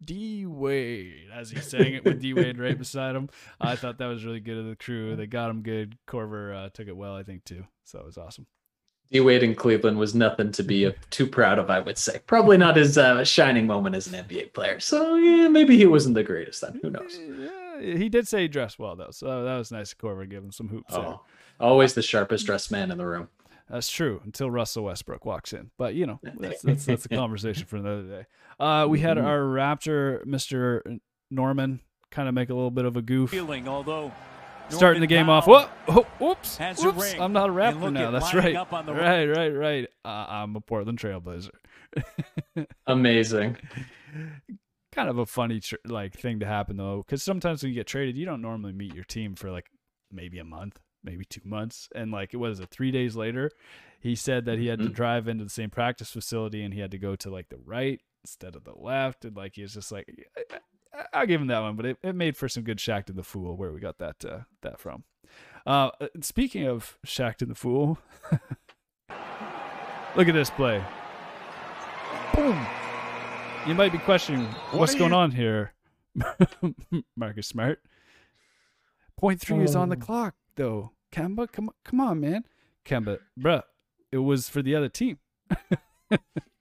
[0.04, 1.28] D Wade.
[1.32, 3.30] As he's saying it with D Wade right beside him.
[3.62, 5.16] I thought that was really good of the crew.
[5.16, 5.96] They got him good.
[6.08, 7.66] Korver uh, took it well, I think, too.
[7.84, 8.48] So it was awesome.
[9.12, 12.20] D Wade in Cleveland was nothing to be uh, too proud of, I would say.
[12.28, 14.80] Probably not his uh, shining moment as an NBA player.
[14.80, 16.80] So yeah, maybe he wasn't the greatest then.
[16.82, 17.18] Who knows?
[17.18, 20.28] Yeah, he did say he dressed well though, so that was nice of Korver to
[20.28, 20.94] give him some hoops.
[20.94, 21.02] there.
[21.02, 21.22] Oh,
[21.60, 23.30] always the sharpest dressed man in the room.
[23.70, 25.72] That's true until Russell Westbrook walks in.
[25.78, 28.26] But you know, that's that's, that's a conversation for another day.
[28.60, 30.84] Uh, we had our Raptor, Mister
[31.32, 34.12] Norman, kind of make a little bit of a goof, feeling, although
[34.70, 35.46] starting the game off.
[35.46, 37.14] Powell Whoa, oh, whoops, has whoops!
[37.20, 38.12] I'm not a And Raptor now.
[38.12, 38.56] That's right.
[38.56, 39.88] up on the- right, right, right.
[40.04, 41.50] Uh, I'm a Portland Trailblazer.
[42.88, 43.58] Amazing.
[44.92, 47.88] kind of a funny tr- like thing to happen though, because sometimes when you get
[47.88, 49.66] traded, you don't normally meet your team for like
[50.12, 53.52] maybe a month, maybe two months, and like it was it three days later,
[54.00, 54.94] he said that he had to Mhm.
[54.94, 58.00] drive into the same practice facility and he had to go to like the right
[58.24, 60.60] instead of the left, and like he was just like, I- I-
[61.14, 63.56] I'll give him that one, but it, it made for some good Shaqtin' a Fool
[63.56, 65.04] where we got that uh, that from.
[65.66, 65.90] Uh,
[66.22, 67.98] speaking of Shaqtin' a Fool,
[70.16, 70.84] look at this play.
[72.34, 72.66] Boom.
[73.68, 75.74] You might be questioning what's going you- on here,
[77.16, 77.82] Marcus Smart.
[79.18, 80.92] Point three is on the clock, though.
[81.12, 82.44] Kemba, come on, come on, man.
[82.86, 83.64] Kemba, bruh,
[84.12, 85.18] it was for the other team.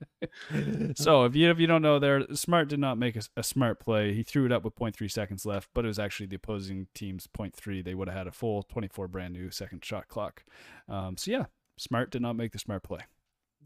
[0.96, 3.80] so if you if you don't know, there Smart did not make a, a smart
[3.80, 4.14] play.
[4.14, 7.26] He threw it up with 0.3 seconds left, but it was actually the opposing team's
[7.26, 7.84] 0.3.
[7.84, 10.44] They would have had a full 24 brand new second shot clock.
[10.88, 11.44] Um, so yeah,
[11.76, 13.00] Smart did not make the smart play.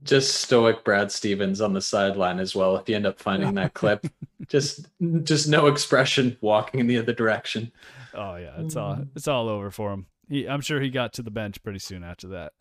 [0.04, 2.76] Just stoic Brad Stevens on the sideline as well.
[2.76, 4.06] If you end up finding that clip,
[4.48, 4.86] just
[5.24, 7.72] just no expression, walking in the other direction.
[8.14, 10.06] Oh yeah, it's all it's all over for him.
[10.28, 12.52] He, I'm sure he got to the bench pretty soon after that.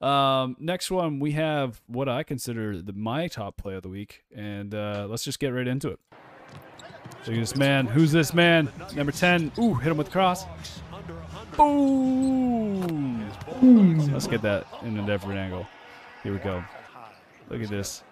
[0.00, 4.24] Um, next one we have what I consider the my top play of the week,
[4.34, 5.98] and uh, let's just get right into it.
[7.20, 7.86] At this man.
[7.86, 8.70] Who's this man?
[8.94, 9.50] Number ten.
[9.58, 10.44] Ooh, hit him with cross.
[11.56, 13.32] Boom.
[14.12, 15.66] Let's get that in a different angle.
[16.22, 16.62] Here we go.
[17.48, 18.04] Look at this.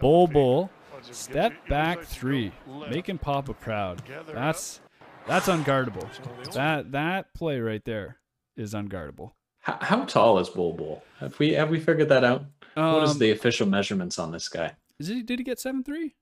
[0.00, 0.70] Bol Bol.
[1.02, 2.52] Step back three.
[2.90, 4.02] Making Papa proud.
[4.26, 4.80] That's
[5.26, 6.06] that's unguardable.
[6.52, 8.18] That that play right there
[8.56, 9.32] is unguardable.
[9.60, 11.02] How, how tall is Bol Bol?
[11.20, 12.44] Have we have we figured that out?
[12.74, 14.72] what is Um, the official measurements on this guy?
[14.98, 16.14] Is he, did he get seven three?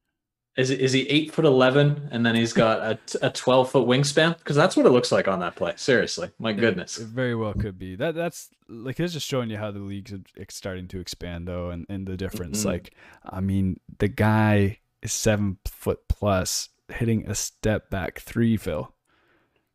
[0.56, 4.38] Is is he eight foot eleven, and then he's got a, a twelve foot wingspan?
[4.38, 5.74] Because that's what it looks like on that play.
[5.76, 6.98] Seriously, my goodness.
[6.98, 7.94] It very well could be.
[7.94, 10.14] That that's like it's just showing you how the league's
[10.48, 12.60] starting to expand though, and and the difference.
[12.60, 12.68] Mm-hmm.
[12.68, 18.94] Like, I mean, the guy is seven foot plus, hitting a step back three, Phil.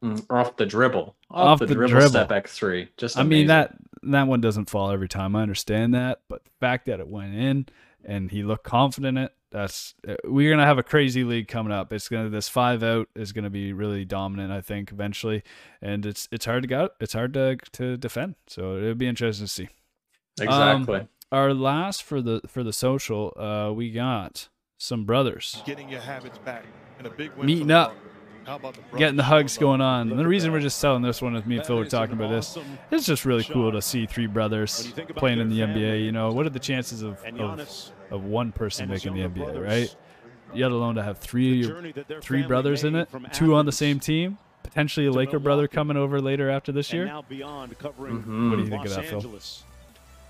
[0.03, 2.09] Mm, off the dribble, off, Off the, the dribble, dribble.
[2.09, 2.89] step back three.
[2.97, 5.35] Just I mean that that one doesn't fall every time.
[5.35, 7.67] I understand that, but the fact that it went in
[8.03, 11.71] and he looked confident in it, that's uh, we're gonna have a crazy league coming
[11.73, 11.91] up.
[11.93, 15.43] It's gonna this five out is gonna be really dominant, I think, eventually,
[15.81, 18.35] and it's it's hard to get it's hard to to defend.
[18.47, 19.69] So it'll be interesting to see.
[20.39, 21.07] exactly.
[21.31, 26.37] Our last for the for the social, uh, we got some brothers getting your habits
[26.39, 26.65] back
[26.97, 27.91] and a big win Meeting up.
[27.91, 28.10] Broncos.
[28.45, 30.09] How about the getting the hugs going on.
[30.09, 32.31] And the reason we're just selling this one with me and Phil were talking about
[32.31, 32.57] this,
[32.89, 36.03] it's just really cool to see three brothers playing in the NBA.
[36.03, 39.95] You know, what are the chances of of, of one person making the NBA, right?
[40.53, 41.71] Yet alone to have three
[42.21, 46.19] three brothers in it, two on the same team, potentially a Laker brother coming over
[46.19, 47.05] later after this year.
[47.05, 48.49] Now beyond covering Mhm.
[48.49, 49.39] What do you think of that, Phil?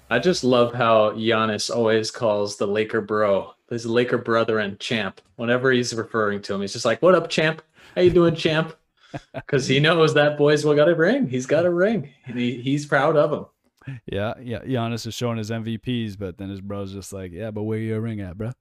[0.10, 5.21] I just love how Giannis always calls the Laker bro, his Laker brother and champ.
[5.38, 7.62] Whenever he's referring to him, he's just like, "What up, champ?
[7.95, 8.73] How you doing, champ?"
[9.34, 11.27] Because he knows that boy's well got a ring.
[11.27, 12.10] He's got a ring.
[12.25, 13.45] And he, he's proud of him.
[14.06, 14.60] Yeah, yeah.
[14.60, 17.99] Giannis is showing his MVPs, but then his bro's just like, yeah, but where your
[17.99, 18.51] ring at, bro?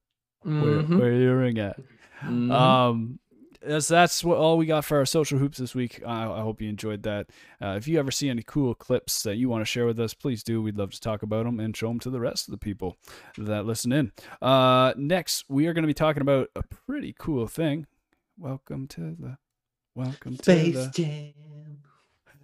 [0.42, 0.98] Where, Mhm.
[0.98, 1.78] where your ring at?
[2.22, 2.50] Mhm.
[2.50, 3.18] Um,
[3.62, 6.02] that's that's what all we got for our social hoops this week.
[6.06, 7.28] I, I hope you enjoyed that.
[7.62, 10.14] Uh, if you ever see any cool clips that you want to share with us,
[10.14, 10.62] please do.
[10.62, 12.96] We'd love to talk about them and show them to the rest of the people
[13.36, 14.12] that listen in.
[14.40, 17.86] Uh, next, we are going to be talking about a pretty cool thing.
[18.40, 19.36] Welcome to the
[19.94, 21.32] welcome to the Space Jam.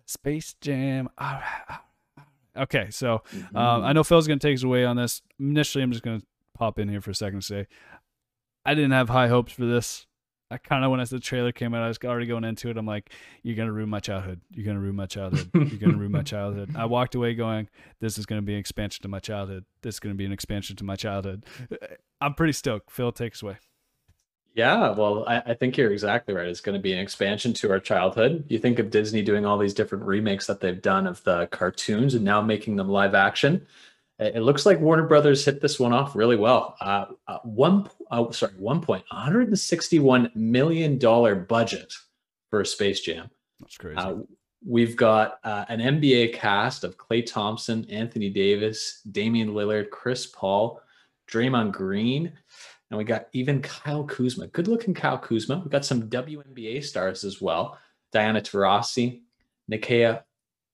[0.04, 1.08] Space Jam.
[1.16, 1.76] All right, all
[2.18, 2.62] right.
[2.64, 3.56] Okay, so Mm-hmm.
[3.56, 5.22] um, I know Phil's going to take us away on this.
[5.40, 7.66] Initially, I'm just going to pop in here for a second and say
[8.66, 10.06] I didn't have high hopes for this.
[10.50, 12.76] I kind of, when the trailer came out, I was already going into it.
[12.76, 13.10] I'm like,
[13.42, 14.42] you're going to ruin my childhood.
[14.52, 15.50] You're going to ruin my childhood.
[15.54, 16.76] You're going to ruin my childhood.
[16.76, 17.68] I walked away going,
[18.00, 19.64] this is going to be an expansion to my childhood.
[19.82, 21.46] This is going to be an expansion to my childhood.
[22.20, 22.90] I'm pretty stoked.
[22.92, 23.56] Phil, take us away.
[24.56, 26.46] Yeah, well, I, I think you're exactly right.
[26.46, 28.42] It's going to be an expansion to our childhood.
[28.48, 32.14] You think of Disney doing all these different remakes that they've done of the cartoons
[32.14, 33.66] and now making them live action.
[34.18, 36.74] It it looks like Warner Brothers hit this one off really well.
[36.80, 41.92] Uh, uh, one, oh, sorry, one point, 161 million dollar budget
[42.48, 43.28] for a Space Jam.
[43.60, 43.98] That's crazy.
[43.98, 44.14] Uh,
[44.66, 50.80] we've got uh, an NBA cast of Klay Thompson, Anthony Davis, Damian Lillard, Chris Paul,
[51.30, 52.32] Draymond Green,
[52.90, 54.46] and we got even Kyle Kuzma.
[54.48, 55.62] Good looking Kyle Kuzma.
[55.64, 57.78] We got some WNBA stars as well.
[58.12, 59.20] Diana Taurasi,
[59.70, 60.22] Nikea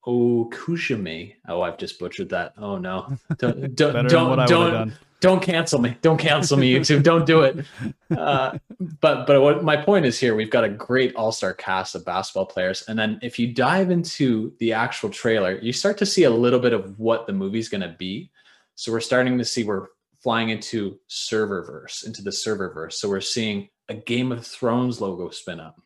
[0.07, 1.35] Okushime.
[1.49, 2.55] Oh, I've just butchered that.
[2.59, 3.17] Oh no!
[3.39, 5.97] Don't don't don't what I would have don't, don't cancel me.
[6.03, 7.03] Don't cancel me, YouTube.
[7.05, 7.65] Don't do it.
[8.11, 8.59] Uh,
[9.01, 12.45] but but what my point is here, we've got a great all-star cast of basketball
[12.45, 16.31] players, and then if you dive into the actual trailer, you start to see a
[16.31, 18.33] little bit of what the movie's going to be.
[18.75, 19.87] So we're starting to see we're
[20.23, 22.95] flying into serververse, into the serververse.
[22.95, 25.81] So we're seeing a Game of Thrones logo spin up,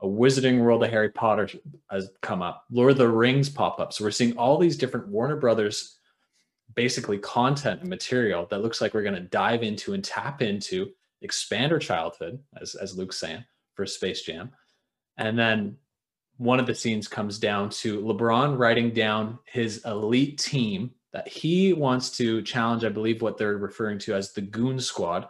[0.00, 1.48] a Wizarding World of Harry Potter
[1.90, 3.92] has come up, Lord of the Rings pop up.
[3.92, 5.98] So we're seeing all these different Warner Brothers
[6.74, 10.90] basically content and material that looks like we're going to dive into and tap into,
[11.22, 13.44] expand our childhood, as, as Luke's saying,
[13.74, 14.50] for Space Jam.
[15.16, 15.76] And then
[16.36, 20.90] one of the scenes comes down to LeBron writing down his elite team
[21.26, 25.28] he wants to challenge, I believe what they're referring to as the Goon Squad.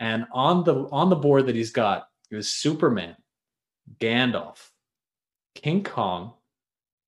[0.00, 3.16] And on the on the board that he's got is Superman,
[3.98, 4.70] Gandalf,
[5.54, 6.34] King Kong,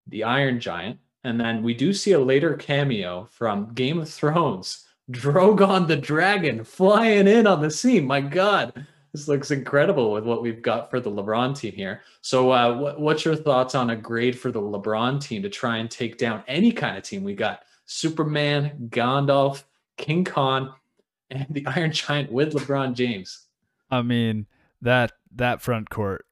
[0.07, 4.87] the Iron Giant, and then we do see a later cameo from Game of Thrones,
[5.11, 8.07] Drogon the Dragon flying in on the scene.
[8.07, 12.03] My God, this looks incredible with what we've got for the LeBron team here.
[12.23, 15.79] So, uh, what, what's your thoughts on a grade for the LeBron team to try
[15.79, 17.25] and take down any kind of team?
[17.25, 19.65] We got Superman, Gandalf,
[19.97, 20.73] King Kong,
[21.29, 23.49] and the Iron Giant with LeBron James.
[23.91, 24.47] I mean,
[24.81, 26.25] that that front court,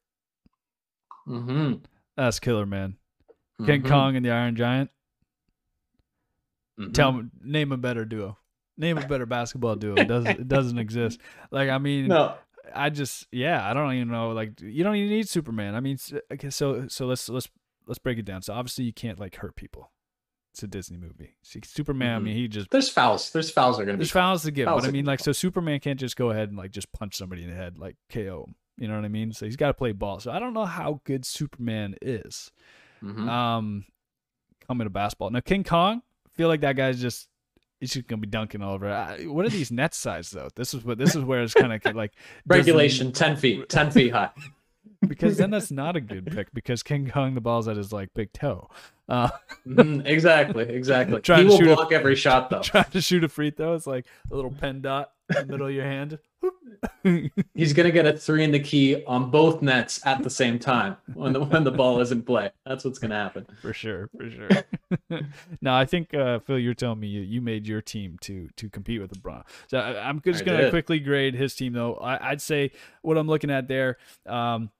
[1.26, 1.84] Mm-hmm.
[2.16, 2.96] that's killer, man.
[3.66, 4.90] King Kong and the Iron Giant.
[6.78, 6.92] Mm-hmm.
[6.92, 8.38] Tell me, name a better duo.
[8.76, 9.96] Name a better basketball duo.
[9.96, 11.18] It doesn't it doesn't exist.
[11.50, 12.36] Like I mean, No.
[12.72, 14.30] I just yeah, I don't even know.
[14.30, 15.74] Like you don't even need Superman.
[15.74, 15.98] I mean,
[16.32, 17.48] okay, so so let's let's
[17.86, 18.42] let's break it down.
[18.42, 19.90] So obviously you can't like hurt people.
[20.58, 21.36] It's a Disney movie.
[21.44, 22.16] See, Superman.
[22.16, 23.30] I mean, he just There's fouls.
[23.30, 23.98] There's fouls are going to be.
[23.98, 26.48] there's fouls to give, fouls but I mean, like, so Superman can't just go ahead
[26.48, 28.48] and like just punch somebody in the head, like KO.
[28.76, 29.32] You know what I mean?
[29.32, 30.18] So he's got to play ball.
[30.18, 32.50] So I don't know how good Superman is.
[33.04, 33.28] Mhm.
[33.28, 33.84] Um,
[34.66, 36.02] coming to basketball now, King Kong.
[36.26, 37.28] I feel like that guy's just
[37.80, 38.90] He's just gonna be dunking all over.
[38.90, 40.48] I- What are these net size though?
[40.56, 42.14] This is what this is where it's kind of like
[42.48, 44.30] Regulation 10 feet, 10 feet high.
[45.06, 48.12] because then that's not a good pick because King Kong the ball's at his like
[48.14, 48.68] big toe.
[49.08, 49.30] Uh,
[49.66, 51.20] Mhm, exactly, exactly.
[51.22, 52.60] Trying he to will shoot a- block every shot though.
[52.62, 55.66] trying to shoot a free throw, it's like a little pen dot in the middle
[55.68, 56.18] of your hand.
[57.54, 60.96] He's gonna get a three in the key on both nets at the same time
[61.14, 62.50] when the when the ball is in play.
[62.66, 63.46] That's what's gonna happen.
[63.62, 65.20] for sure, for sure.
[65.60, 68.68] now I think uh, Phil, you're telling me you, you made your team to to
[68.68, 69.42] compete with LeBron.
[69.68, 70.70] So I, I'm just I gonna did.
[70.70, 71.94] quickly grade his team though.
[71.94, 72.72] I, I'd say
[73.02, 73.96] what I'm looking at there.
[74.26, 74.70] Um,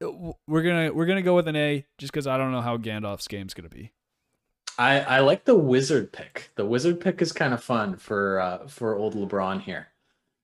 [0.00, 3.28] we're gonna we're gonna go with an A just because I don't know how Gandalf's
[3.28, 3.92] game's gonna be.
[4.78, 6.50] I I like the wizard pick.
[6.56, 9.88] The wizard pick is kind of fun for uh, for old LeBron here.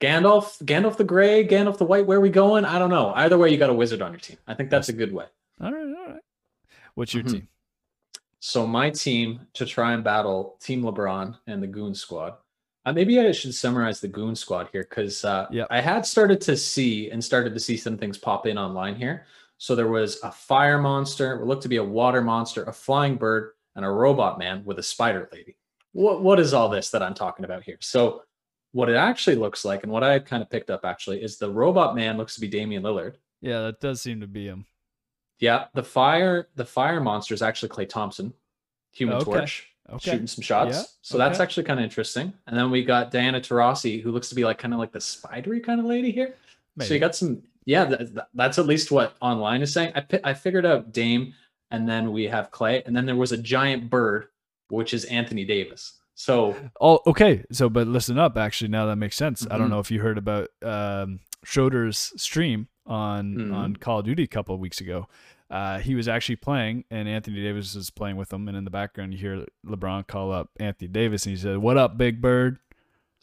[0.00, 2.06] Gandalf, Gandalf the Gray, Gandalf the White.
[2.06, 2.66] Where are we going?
[2.66, 3.12] I don't know.
[3.14, 4.36] Either way, you got a wizard on your team.
[4.46, 5.24] I think that's a good way.
[5.62, 6.22] All right, all right.
[6.94, 7.30] What's your Mhm.
[7.32, 7.48] team?
[8.38, 12.34] So my team to try and battle Team LeBron and the Goon Squad.
[12.84, 15.66] Uh, maybe I should summarize the Goon Squad here because uh, Yep.
[15.70, 19.26] I had started to see and started to see some things pop in online here.
[19.58, 23.16] So there was a fire monster, what looked to be a water monster, a flying
[23.16, 25.56] bird, and a robot man with a spider lady.
[25.92, 27.78] What what is all this that I'm talking about here?
[27.80, 28.22] So
[28.72, 31.50] what it actually looks like, and what I kind of picked up actually, is the
[31.50, 33.14] robot man looks to be Damian Lillard.
[33.40, 34.66] Yeah, that does seem to be him.
[35.38, 38.32] Yeah, the fire the fire monster is actually Klay Thompson,
[38.92, 39.24] Human Okay.
[39.24, 40.10] Torch, Okay.
[40.10, 40.74] shooting some shots.
[40.76, 42.32] Yeah, So that's actually kind of interesting.
[42.46, 45.00] And then we got Diana Taurasi, who looks to be like kind of like the
[45.00, 46.34] spidery kind of lady here.
[46.80, 49.92] So you got some, yeah, th- th- that's at least what online is saying.
[49.94, 51.34] I pi- I figured out Dame,
[51.70, 54.28] and then we have Klay, and then there was a giant bird,
[54.68, 56.00] which is Anthony Davis.
[56.14, 57.44] So Oh, okay.
[57.52, 58.38] So, but listen up.
[58.38, 59.46] Actually, now that makes sense.
[59.50, 59.70] I don't Mhm.
[59.70, 63.54] know if you heard about um, Schroeder's stream on Mhm.
[63.54, 65.08] on Call of Duty a couple of weeks ago.
[65.50, 68.48] Uh, he was actually playing, and Anthony Davis was playing with him.
[68.48, 71.76] And in the background, you hear LeBron call up Anthony Davis, and he said, "What
[71.76, 72.58] up, Big Bird?"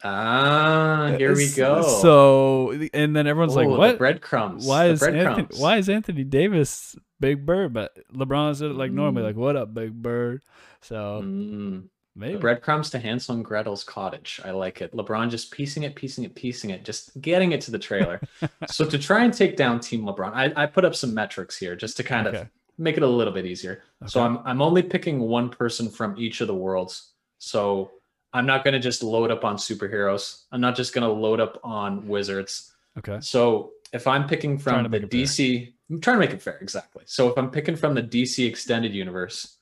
[0.03, 1.81] Ah, here we go.
[2.01, 3.97] So, and then everyone's like, "What?
[3.97, 4.65] breadcrumbs?
[4.65, 9.25] Why is Anthony, why is Anthony Davis Big Bird?" But LeBron said like normally, Mm.
[9.27, 10.43] like, "What up, Big Bird?"
[10.81, 11.87] So Mm.
[12.15, 14.39] maybe The breadcrumbs to Hansel and Gretel's cottage.
[14.43, 14.91] I like it.
[14.93, 18.21] LeBron just piecing it, piecing it, piecing it, just getting it to the trailer.
[18.67, 21.75] so to try and take down Team LeBron, I, I put up some metrics here
[21.75, 22.37] just to kind Okay.
[22.41, 22.47] of
[22.77, 23.83] make it a little bit easier.
[24.07, 27.13] So I'm I'm only picking one person from each of the worlds.
[27.37, 27.91] So
[28.33, 30.43] I'm not going to just load up on superheroes.
[30.51, 32.73] I'm not just going to load up on wizards.
[32.97, 33.19] okay.
[33.21, 35.09] So if I'm picking from the it fair.
[35.09, 37.03] DC, I'm trying to make it fair, exactly.
[37.05, 39.57] So if I'm picking from the DC extended universe,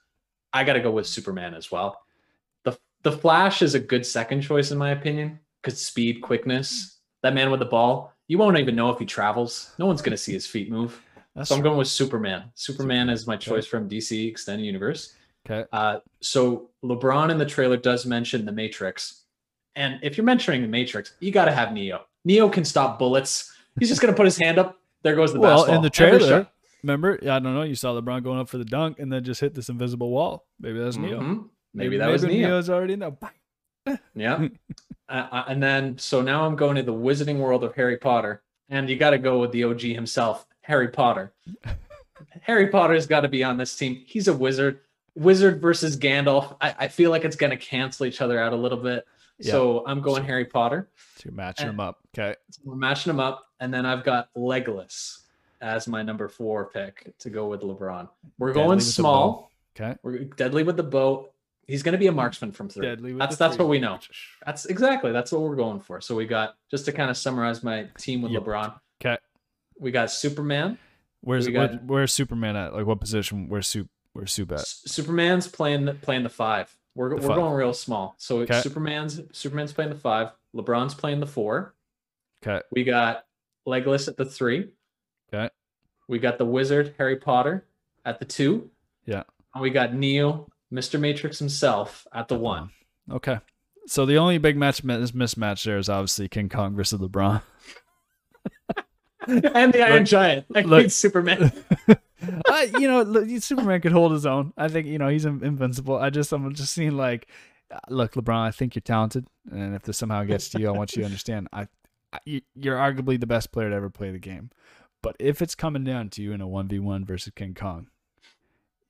[0.54, 2.02] I got to go with Superman as well.
[2.64, 6.98] the The Flash is a good second choice in my opinion because speed, quickness.
[7.24, 9.74] That man with the ball, you won't even know if he travels.
[9.78, 11.00] No one's going to see his feet move.
[11.36, 12.46] That's so I'm going with Superman.
[12.56, 15.14] Superman is my choice from DC extended universe.
[15.50, 15.68] Okay.
[15.72, 19.24] Uh, so LeBron in the trailer does mention the Matrix,
[19.76, 22.06] and if you're mentioning the Matrix, you got to have Neo.
[22.26, 23.52] Neo can stop bullets.
[23.80, 24.80] He's just gonna put his hand up.
[25.04, 25.76] There goes the well, basketball.
[25.76, 26.48] in the trailer,
[26.84, 27.18] remember?
[27.24, 27.64] I don't know.
[27.64, 30.46] You saw LeBron going up for the dunk and then just hit this invisible wall.
[30.60, 31.20] Maybe that's Neo.
[31.20, 31.50] Mhm.
[31.74, 32.50] Maybe, that was Neo.
[32.50, 33.18] Neo's already in there.
[34.14, 34.48] Yeah.
[35.10, 38.44] uh, uh, and then so now I'm going to the Wizarding World of Harry Potter,
[38.70, 41.34] and you got to go with the OG himself, Harry Potter.
[42.42, 44.04] Harry Potter's got to be on this team.
[44.06, 44.80] He's a wizard.
[45.16, 46.56] Wizard versus Gandalf.
[46.62, 49.06] I, I feel like it's going to cancel each other out a little bit.
[49.40, 49.52] Yeah.
[49.52, 50.90] So I'm going Harry Potter.
[51.16, 52.00] So you're matching Uh, them up.
[52.18, 52.36] Okay.
[52.52, 55.18] So we're matching them up, and then I've got Legolas
[55.62, 58.08] as my number four pick to go with LeBron.
[58.40, 59.52] We're Deadly going small.
[59.80, 59.96] Okay.
[60.04, 61.30] We're deadly with the bow.
[61.68, 62.86] He's going to be a marksman from three.
[62.86, 64.00] Deadly with that's that's what we know.
[64.46, 66.02] That's exactly that's what we're going for.
[66.02, 68.44] So we got just to kind of summarize my team with Yep.
[68.44, 68.74] LeBron.
[69.04, 69.18] Okay.
[69.80, 70.78] We got Superman.
[71.22, 72.74] Where's We where, where's Superman at?
[72.74, 73.48] Like what position?
[73.48, 73.88] Where's Soup?
[74.14, 74.68] Where's Soup at?
[74.68, 76.74] Superman's playing the, playing the five.
[76.96, 77.36] We're The we're five.
[77.38, 78.16] going real small.
[78.18, 78.60] So Okay.
[78.62, 80.32] Superman's Superman's playing the five.
[80.56, 81.74] LeBron's playing the four.
[82.46, 82.62] Okay.
[82.72, 83.24] We got
[83.68, 84.72] Legolas at the three.
[85.34, 85.50] Okay.
[86.10, 87.66] We got the wizard Harry Potter
[88.04, 88.70] at the two.
[89.06, 89.24] Yeah.
[89.54, 91.00] And we got Neo, Mr.
[91.00, 92.70] Matrix himself at the one.
[93.10, 93.40] Okay.
[93.88, 97.42] So the only big match mismatch there is obviously King Kong versus LeBron.
[99.28, 101.52] and the Iron Look- Giant look- against Superman.
[102.80, 104.54] you know, Superman could hold his own.
[104.58, 105.98] I think you know he's invincible.
[105.98, 107.28] I just I'm just seeing like,
[107.72, 108.42] uh, look, LeBron.
[108.48, 111.06] I think you're talented, and if this somehow gets to you, I want you to
[111.06, 111.48] understand.
[111.54, 111.68] I,
[112.14, 114.50] I you- you're arguably the best player to ever play the game,
[115.02, 117.88] but if it's coming down to you in a one v one versus King Kong,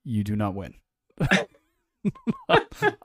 [0.04, 0.76] you do not win.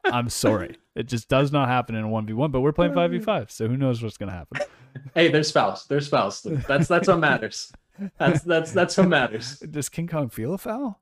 [0.04, 0.76] I'm sorry.
[0.94, 2.50] It just does not happen in a one v one.
[2.50, 4.60] But we're playing five v five, so who knows what's gonna happen?
[5.14, 5.84] hey, there's spouse.
[5.86, 6.40] There's spouse.
[6.40, 7.70] That's that's what matters.
[8.18, 9.58] That's that's that's what matters.
[9.70, 11.00] Does King Kong feel a foul?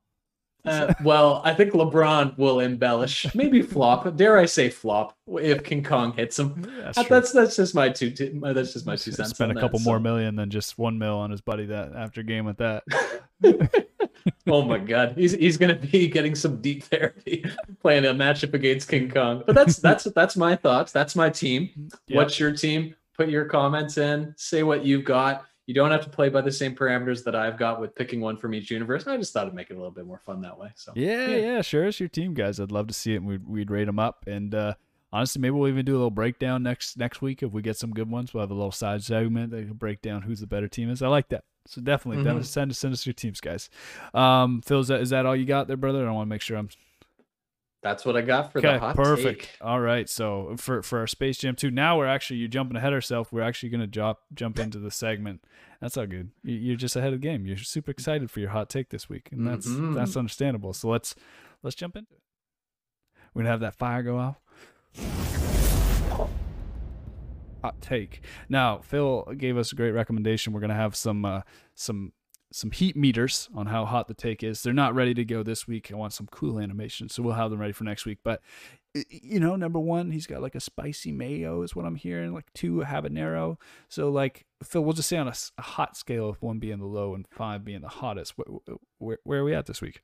[0.65, 4.15] Uh, well, I think LeBron will embellish, maybe flop.
[4.17, 6.63] Dare I say flop if King Kong hits him?
[6.79, 7.09] That's Uh, true.
[7.15, 8.09] That's that's just my two.
[8.09, 9.29] two that's just my two cents.
[9.29, 10.01] Spend a that, couple more so.
[10.01, 12.83] million than just one mil on his buddy that after game with that.
[14.47, 17.45] Oh my god, he's he's gonna be getting some deep therapy
[17.81, 19.43] playing a matchup against King Kong.
[19.45, 20.91] But that's that's that's my thoughts.
[20.91, 21.69] That's my team.
[22.07, 22.15] Yep.
[22.15, 22.95] What's your team?
[23.15, 24.33] Put your comments in.
[24.37, 25.45] Say what you've got.
[25.67, 28.37] You don't have to play by the same parameters that I've got with picking one
[28.37, 29.07] from each universe.
[29.07, 30.69] I just thought it'd make it a little bit more fun that way.
[30.75, 31.85] So Yeah, yeah, sure.
[31.85, 32.59] It's your team, guys.
[32.59, 33.17] I'd love to see it.
[33.17, 34.25] And we'd we'd rate them up.
[34.27, 34.75] And uh,
[35.11, 37.91] honestly, maybe we'll even do a little breakdown next next week if we get some
[37.91, 38.33] good ones.
[38.33, 41.01] We'll have a little side segment that can break down who's the better team is.
[41.01, 41.43] I like that.
[41.67, 42.25] So definitely, Mhm.
[42.25, 43.71] definitely send send us your teams, guys.
[44.13, 46.07] Um, Phil, is that is that all you got there, brother?
[46.07, 46.69] I want to make sure I'm
[47.85, 48.73] that's what I got for okay.
[48.73, 49.05] the hot take.
[49.05, 49.41] Perfect.
[49.41, 49.57] take.
[49.61, 50.09] All right.
[50.09, 53.31] So for for our Space Jam two, now we're actually you're jumping ahead ourselves.
[53.31, 55.43] We're actually gonna jump jump into the segment.
[55.79, 56.31] That's all good.
[56.43, 57.45] You- You're just ahead of the game.
[57.45, 59.93] You're super excited for your hot take this week, and that's Mhm.
[59.93, 60.73] that's understandable.
[60.73, 61.13] So let's
[61.63, 62.21] let's jump into it.
[63.33, 64.37] We're gonna have that fire go off.
[67.61, 68.21] Hot take.
[68.47, 70.53] Now, Phil gave us a great recommendation.
[70.53, 71.41] We're gonna have some uh,
[71.73, 72.13] some
[72.51, 74.61] some heat meters on how hot the take is.
[74.63, 75.91] They're not ready to go this week.
[75.91, 78.19] I want some cool animation, so we'll have them ready for next week.
[78.23, 78.41] But
[79.09, 82.33] you know, number one, he's got like a spicy mayo, is what I'm hearing.
[82.33, 83.57] Like two habanero.
[83.89, 87.13] So like Phil, we'll just say on a hot scale of one being the low
[87.13, 88.37] and five being the hottest.
[88.37, 90.01] Where, where, where are we at this week?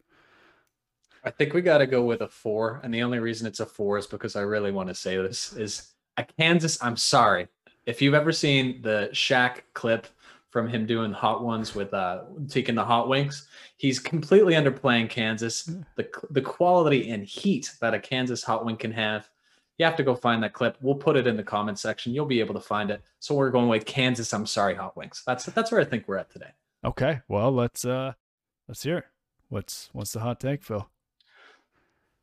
[1.23, 3.65] I think we got to go with a four, and the only reason it's a
[3.65, 6.81] four is because I really want to say this is a Kansas.
[6.81, 7.47] I'm sorry
[7.85, 10.07] if you've ever seen the Shaq clip
[10.51, 13.47] from him doing hot ones with uh taking the hot wings.
[13.77, 15.63] He's completely underplaying Kansas.
[15.95, 19.29] The the quality and heat that a Kansas hot wing can have.
[19.77, 20.77] You have to go find that clip.
[20.81, 22.13] We'll put it in the comment section.
[22.13, 23.01] You'll be able to find it.
[23.19, 24.31] So we're going with Kansas.
[24.33, 25.23] I'm sorry, hot wings.
[25.25, 26.51] That's that's where I think we're at today.
[26.83, 28.13] Okay, well let's uh
[28.67, 29.05] let's hear it.
[29.49, 30.87] What's what's the hot take, Phil?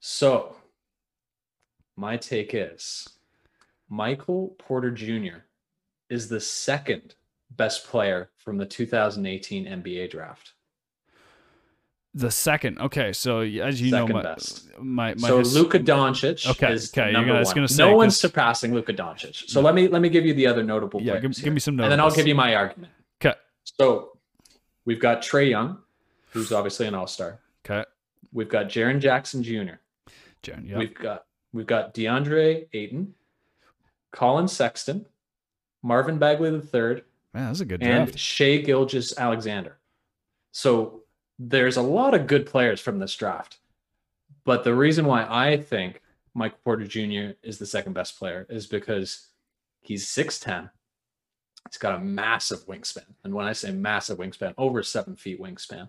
[0.00, 0.54] So,
[1.96, 3.08] my take is
[3.88, 5.38] Michael Porter Jr.
[6.08, 7.16] is the second
[7.50, 10.52] best player from the 2018 NBA draft.
[12.14, 12.78] The second.
[12.80, 14.68] Okay, so as you Second know, my best.
[14.80, 17.68] my, my so his- Luka Doncic Okay, is okay, number gonna- one.
[17.68, 19.48] say, no one's surpassing Luka Doncic.
[19.48, 19.64] So mm.
[19.64, 21.36] let me let me give you the other notable Yeah, players.
[21.36, 21.84] give, give me some notes.
[21.84, 22.92] and then I'll give you my argument.
[23.20, 23.36] Okay.
[23.64, 24.16] So
[24.84, 25.78] we've got Trae Young,
[26.30, 27.40] who's obviously an all-star.
[27.64, 27.84] Okay.
[28.32, 29.76] We've got Jaren Jackson Jr.
[30.42, 30.78] Jaren, yeah.
[30.78, 33.14] We've got we've got DeAndre Ayton,
[34.12, 35.06] Collin Sexton,
[35.82, 37.02] Marvin Bagley III,
[37.38, 38.18] Man, that's a good and draft.
[38.18, 39.78] Shai Gilgeous-Alexander.
[40.50, 41.02] So
[41.38, 43.58] there's a lot of good players from this draft.
[44.44, 46.02] But the reason why I think
[46.34, 47.36] Mike Porter Jr.
[47.44, 49.28] is the second best player is because
[49.80, 50.68] he's 6'10.
[51.70, 53.04] He's got a massive wingspan.
[53.22, 55.88] And when I say massive wingspan, over seven feet wingspan.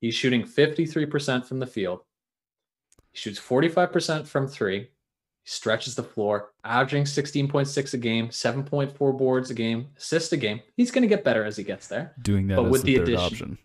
[0.00, 2.00] He's shooting 53% from the field.
[3.12, 4.88] He shoots 45% from three.
[5.44, 10.60] He stretches the floor, averaging 16.6 a game, 7.4 boards a game, assists a game.
[10.76, 12.14] He's going to get better as he gets there.
[12.22, 13.58] Doing that but with the, addition- option.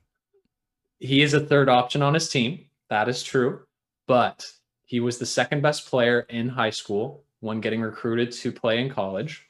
[1.00, 2.66] He is a third option on his team.
[2.90, 3.62] That is true.
[4.08, 4.50] But
[4.86, 8.90] he was the second best player in high school when getting recruited to play in
[8.90, 9.46] college.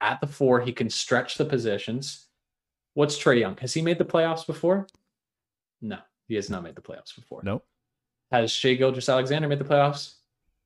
[0.00, 2.26] At the four, he can stretch the positions.
[2.94, 3.56] What's Trae Young?
[3.58, 4.88] Has he made the playoffs before?
[5.80, 7.42] No, he has not made the playoffs before.
[7.44, 7.64] Nope.
[8.32, 10.14] Has Shai Gilgeous-Alexander made the playoffs?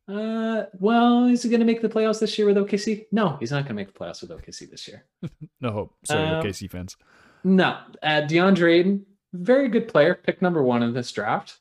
[0.09, 3.07] Uh, well, is he going to make the playoffs this year with OKC?
[3.11, 5.05] No, he's not going to make the playoffs with OKC this year.
[5.61, 5.95] No hope.
[6.05, 6.97] Sorry, Um, OKC fans.
[7.43, 11.59] No, uh, DeAndre Ayton, very good player, pick number one in this draft.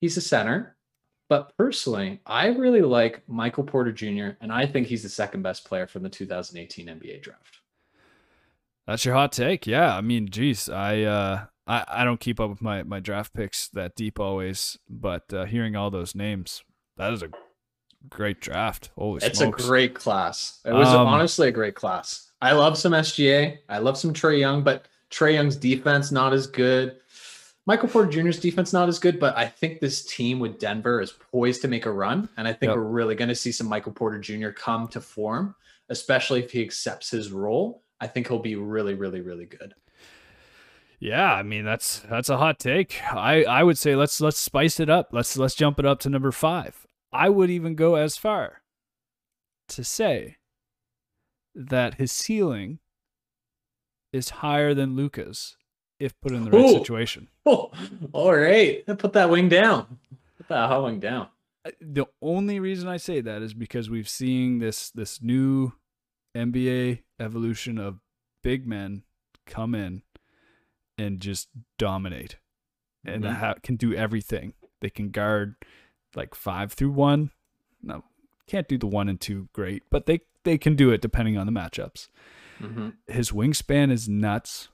[0.00, 0.76] He's a center,
[1.28, 4.30] but personally, I really like Michael Porter Jr.
[4.40, 7.58] and I think he's the second best player from the 2018 NBA draft.
[8.86, 9.66] That's your hot take.
[9.66, 13.34] Yeah, I mean, geez, I uh, I, I don't keep up with my my draft
[13.34, 16.64] picks that deep always, but uh, hearing all those names,
[16.96, 17.28] that is a
[18.08, 18.90] great draft.
[18.96, 19.64] Holy It's smokes!
[19.64, 20.60] a great class.
[20.64, 22.30] It was Um, honestly a great class.
[22.40, 23.58] I love some SGA.
[23.68, 26.96] I love some Trae Young, but Trae Young's defense not as good.
[27.66, 31.12] Michael Porter Jr.'s defense not as good, but I think this team with Denver is
[31.12, 32.76] poised to make a run, and I think Yep.
[32.76, 34.50] we're really going to see some Michael Porter Jr.
[34.50, 35.54] come to form,
[35.90, 37.82] especially if he accepts his role.
[38.00, 39.74] I think he'll be really, really, really good.
[41.00, 43.00] Yeah, I mean that's that's a hot take.
[43.12, 45.10] I I would say let's let's spice it up.
[45.12, 46.87] Let's let's jump it up to number five.
[47.12, 48.62] I would even go as far
[49.68, 50.36] to say
[51.54, 52.78] that his ceiling
[54.12, 55.56] is higher than Luka's
[55.98, 56.72] if put in the right Ooh.
[56.78, 57.28] situation.
[57.44, 57.70] Oh,
[58.12, 58.84] all right.
[58.86, 59.98] Put that wing down.
[60.36, 61.28] Put that hot wing down.
[61.64, 65.72] Uh, The only reason I say that is because we've seen this this new
[66.36, 67.98] NBA evolution of
[68.42, 69.02] big men
[69.46, 70.02] come in
[70.96, 71.48] and just
[71.78, 72.36] dominate
[73.04, 73.34] and Mhm.
[73.34, 74.54] ha- can do everything.
[74.80, 75.56] They can guard
[76.14, 77.30] like five through one.
[77.82, 78.04] No,
[78.46, 81.46] can't do the one and two great, but they they can do it depending on
[81.46, 82.08] the matchups.
[82.60, 82.88] Mm-hmm.
[83.06, 84.68] His wingspan is nuts.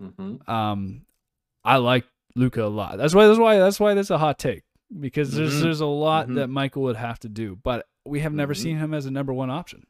[0.00, 0.48] Mm-hmm.
[0.50, 1.02] Um,
[1.64, 2.98] I like Luka a lot.
[2.98, 3.26] That's why.
[3.26, 3.58] That's why.
[3.58, 3.94] That's why.
[3.94, 4.62] That's a hot take
[5.00, 5.62] because there's Mhm.
[5.62, 6.36] there's a lot Mhm.
[6.36, 8.58] that Michael would have to do, but we have never Mhm.
[8.62, 9.86] seen him as a number one option.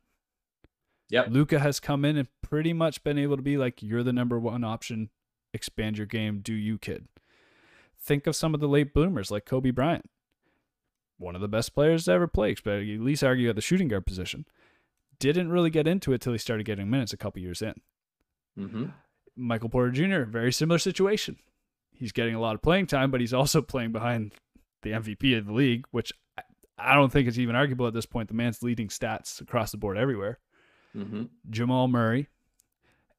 [1.10, 1.28] Yep.
[1.30, 4.38] Luka has come in and pretty much been able to be like, you're the number
[4.38, 5.10] one option.
[5.54, 6.40] Expand your game.
[6.40, 7.08] Do you, kid?
[7.98, 10.10] Think of some of the late bloomers like Kobe Bryant,
[11.18, 13.88] one of the best players to ever play, but at least argue at the shooting
[13.88, 14.46] guard position.
[15.18, 17.74] Didn't really get into it till he started getting minutes a couple years in.
[18.58, 18.84] Mm-hmm.
[19.36, 21.36] Michael Porter Jr., very similar situation.
[21.92, 24.32] He's getting a lot of playing time, but he's also playing behind
[24.82, 26.42] the MVP of the league, which I-
[26.80, 28.28] I don't think is even arguable at this point.
[28.28, 30.38] The man's leading stats across the board everywhere.
[30.96, 31.24] Mm-hmm.
[31.50, 32.28] Jamal Murray.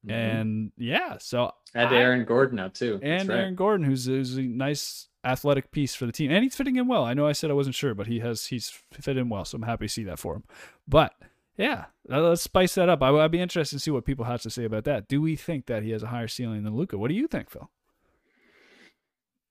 [0.08, 2.98] And yeah, so and I- Aaron Gordon now too.
[3.02, 3.38] And right.
[3.38, 6.86] Aaron Gordon, who's, who's a nice athletic piece for the team, and he's fitting in
[6.86, 7.04] well.
[7.04, 9.56] I know I said I wasn't sure, but he has he's fit in well, so
[9.56, 10.44] I'm happy to see that for him.
[10.88, 11.12] But
[11.58, 13.02] yeah, uh, let's spice that up.
[13.02, 15.08] I, I'd be interested to see what people have to say about that.
[15.08, 16.96] Do we think that he has a higher ceiling than Luka?
[16.96, 17.68] What do you think, Phil?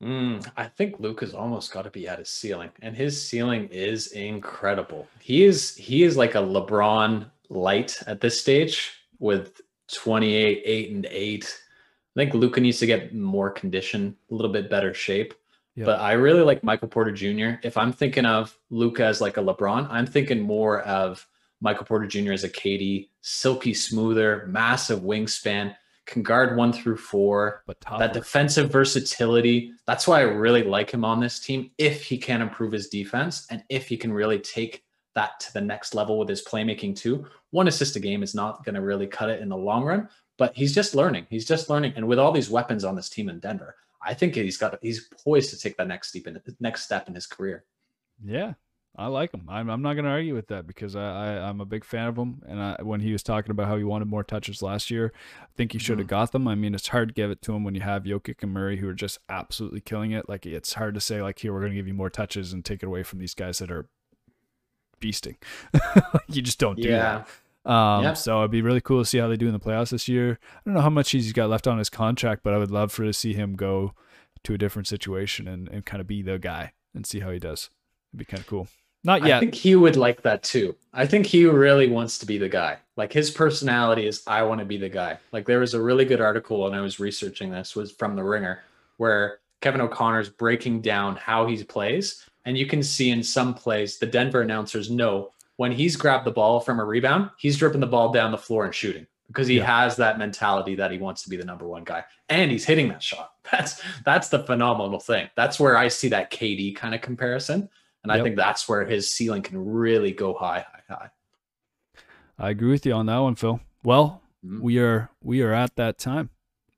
[0.02, 4.08] Mm, I think Luka's almost got to be at his ceiling, and his ceiling is
[4.14, 5.08] incredible.
[5.20, 9.60] He is he is like a LeBron light at this stage with
[9.94, 11.60] 28, 8, and 8.
[12.16, 15.34] I think Luka needs to get more condition, a little bit better shape.
[15.76, 15.86] Yeah.
[15.86, 17.60] But I really like Michael Porter Jr.
[17.64, 21.26] If I'm thinking of Luka as like a LeBron, I'm thinking more of
[21.62, 22.34] Michael Porter Jr.
[22.34, 25.76] as a KD, silky smoother, massive wingspan,
[26.10, 29.74] can guard one through four But top that defensive versatility.
[29.86, 31.72] That's why I really like him on this team.
[31.78, 34.84] If he can improve his defense and if he can really take
[35.20, 37.26] that to the next level with his playmaking too.
[37.52, 40.08] One assist a game is not going to really cut it in the long run,
[40.38, 41.28] but he's just learning.
[41.30, 41.94] He's just learning.
[41.98, 45.10] And with all these weapons on this team in Denver, I think he's got he's
[45.24, 47.66] poised to take that next step in next step in his career.
[48.24, 48.54] Yeah,
[48.96, 49.46] I like him.
[49.50, 52.08] I'm, I'm not going to argue with that because I, I I'm a big fan
[52.08, 52.42] of him.
[52.48, 55.12] And I, when he was talking about how he wanted more touches last year,
[55.42, 56.16] I think he should have mm-hmm.
[56.16, 56.48] got them.
[56.48, 58.78] I mean, it's hard to give it to him when you have Jokic and Murray
[58.78, 60.30] who are just absolutely killing it.
[60.30, 62.64] Like it's hard to say like here we're going to give you more touches and
[62.64, 63.90] take it away from these guys that are
[65.00, 65.36] beasting.
[66.28, 67.28] you just don't do that.
[67.66, 68.14] Um, Yeah.
[68.14, 70.40] So it'd be really cool to see how they do in the playoffs this year.
[70.42, 72.92] I don't know how much he's got left on his contract, but I would love
[72.92, 73.94] for to see him go
[74.44, 77.40] to a different situation and, and kind of be the guy and see how he
[77.40, 77.70] does.
[78.12, 78.68] It'd be kind of cool.
[79.04, 79.38] Not yet.
[79.38, 80.76] I think he would like that too.
[80.94, 82.78] I think he really wants to be the guy.
[82.98, 85.20] Like his personality is I want to be the guy.
[85.32, 88.24] Like there was a really good article and I was researching this was from the
[88.24, 88.62] Ringer
[88.98, 93.98] where Kevin O'Connor's breaking down how he plays and you can see in some plays
[94.00, 97.88] the Denver announcers know when he's grabbed the ball from a rebound, he's dripping the
[97.88, 99.66] ball down the floor and shooting because he Yeah.
[99.82, 102.88] has that mentality that he wants to be the number one guy and he's hitting
[102.90, 103.32] that shot.
[103.52, 105.30] That's that's the phenomenal thing.
[105.36, 107.68] That's where I see that KD kind of comparison.
[108.04, 111.10] And I think that's where his ceiling can really go high, high, high.
[112.38, 113.60] I agree with you on that one, Phil.
[113.84, 114.62] Well, Mhm.
[114.62, 116.30] we are we are at that time.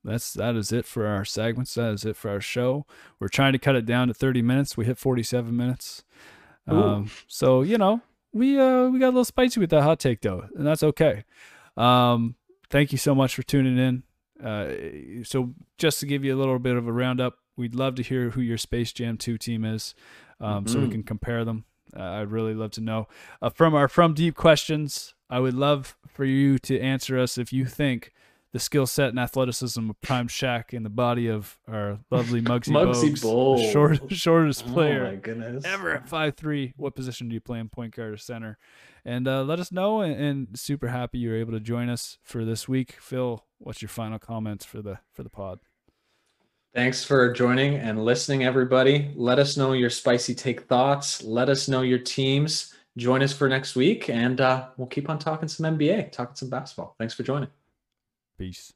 [0.03, 1.75] That's that is it for our segments.
[1.75, 2.85] That is it for our show.
[3.19, 4.75] We're trying to cut it down to 30 minutes.
[4.75, 6.03] We hit 47 minutes.
[6.67, 8.01] Um, so you know,
[8.33, 11.23] we uh we got a little spicy with that hot take though, and that's okay.
[11.77, 12.35] Um,
[12.69, 14.03] thank you so much for tuning in.
[14.43, 18.03] Uh, so just to give you a little bit of a roundup, we'd love to
[18.03, 19.93] hear who your Space Jam 2 team is,
[20.39, 20.91] um, so we Mhm.
[20.91, 21.65] can compare them.
[21.95, 23.07] Uh, I'd really love to know.
[23.41, 27.53] Uh, from our From Deep questions, I would love for you to answer us if
[27.53, 28.11] you think
[28.53, 32.69] the skill set and athleticism of Prime Shaq in the body of our lovely Muggsy,
[32.71, 35.63] Muggsy Bogues, the short, shortest player Oh my goodness.
[35.65, 36.73] ever at five three.
[36.75, 38.57] What position do you play in point guard or center?
[39.05, 40.01] And uh, let us know.
[40.01, 42.97] And, and super happy you were able to join us for this week.
[42.99, 45.59] Phil, what's your final comments for the for the pod?
[46.73, 49.11] Thanks for joining and listening, everybody.
[49.15, 51.21] Let us know your spicy take thoughts.
[51.23, 52.73] Let us know your teams.
[52.97, 56.49] Join us for next week, and uh, we'll keep on talking some NBA, talking some
[56.49, 56.95] basketball.
[56.97, 57.49] Thanks for joining.
[58.41, 58.73] Peace.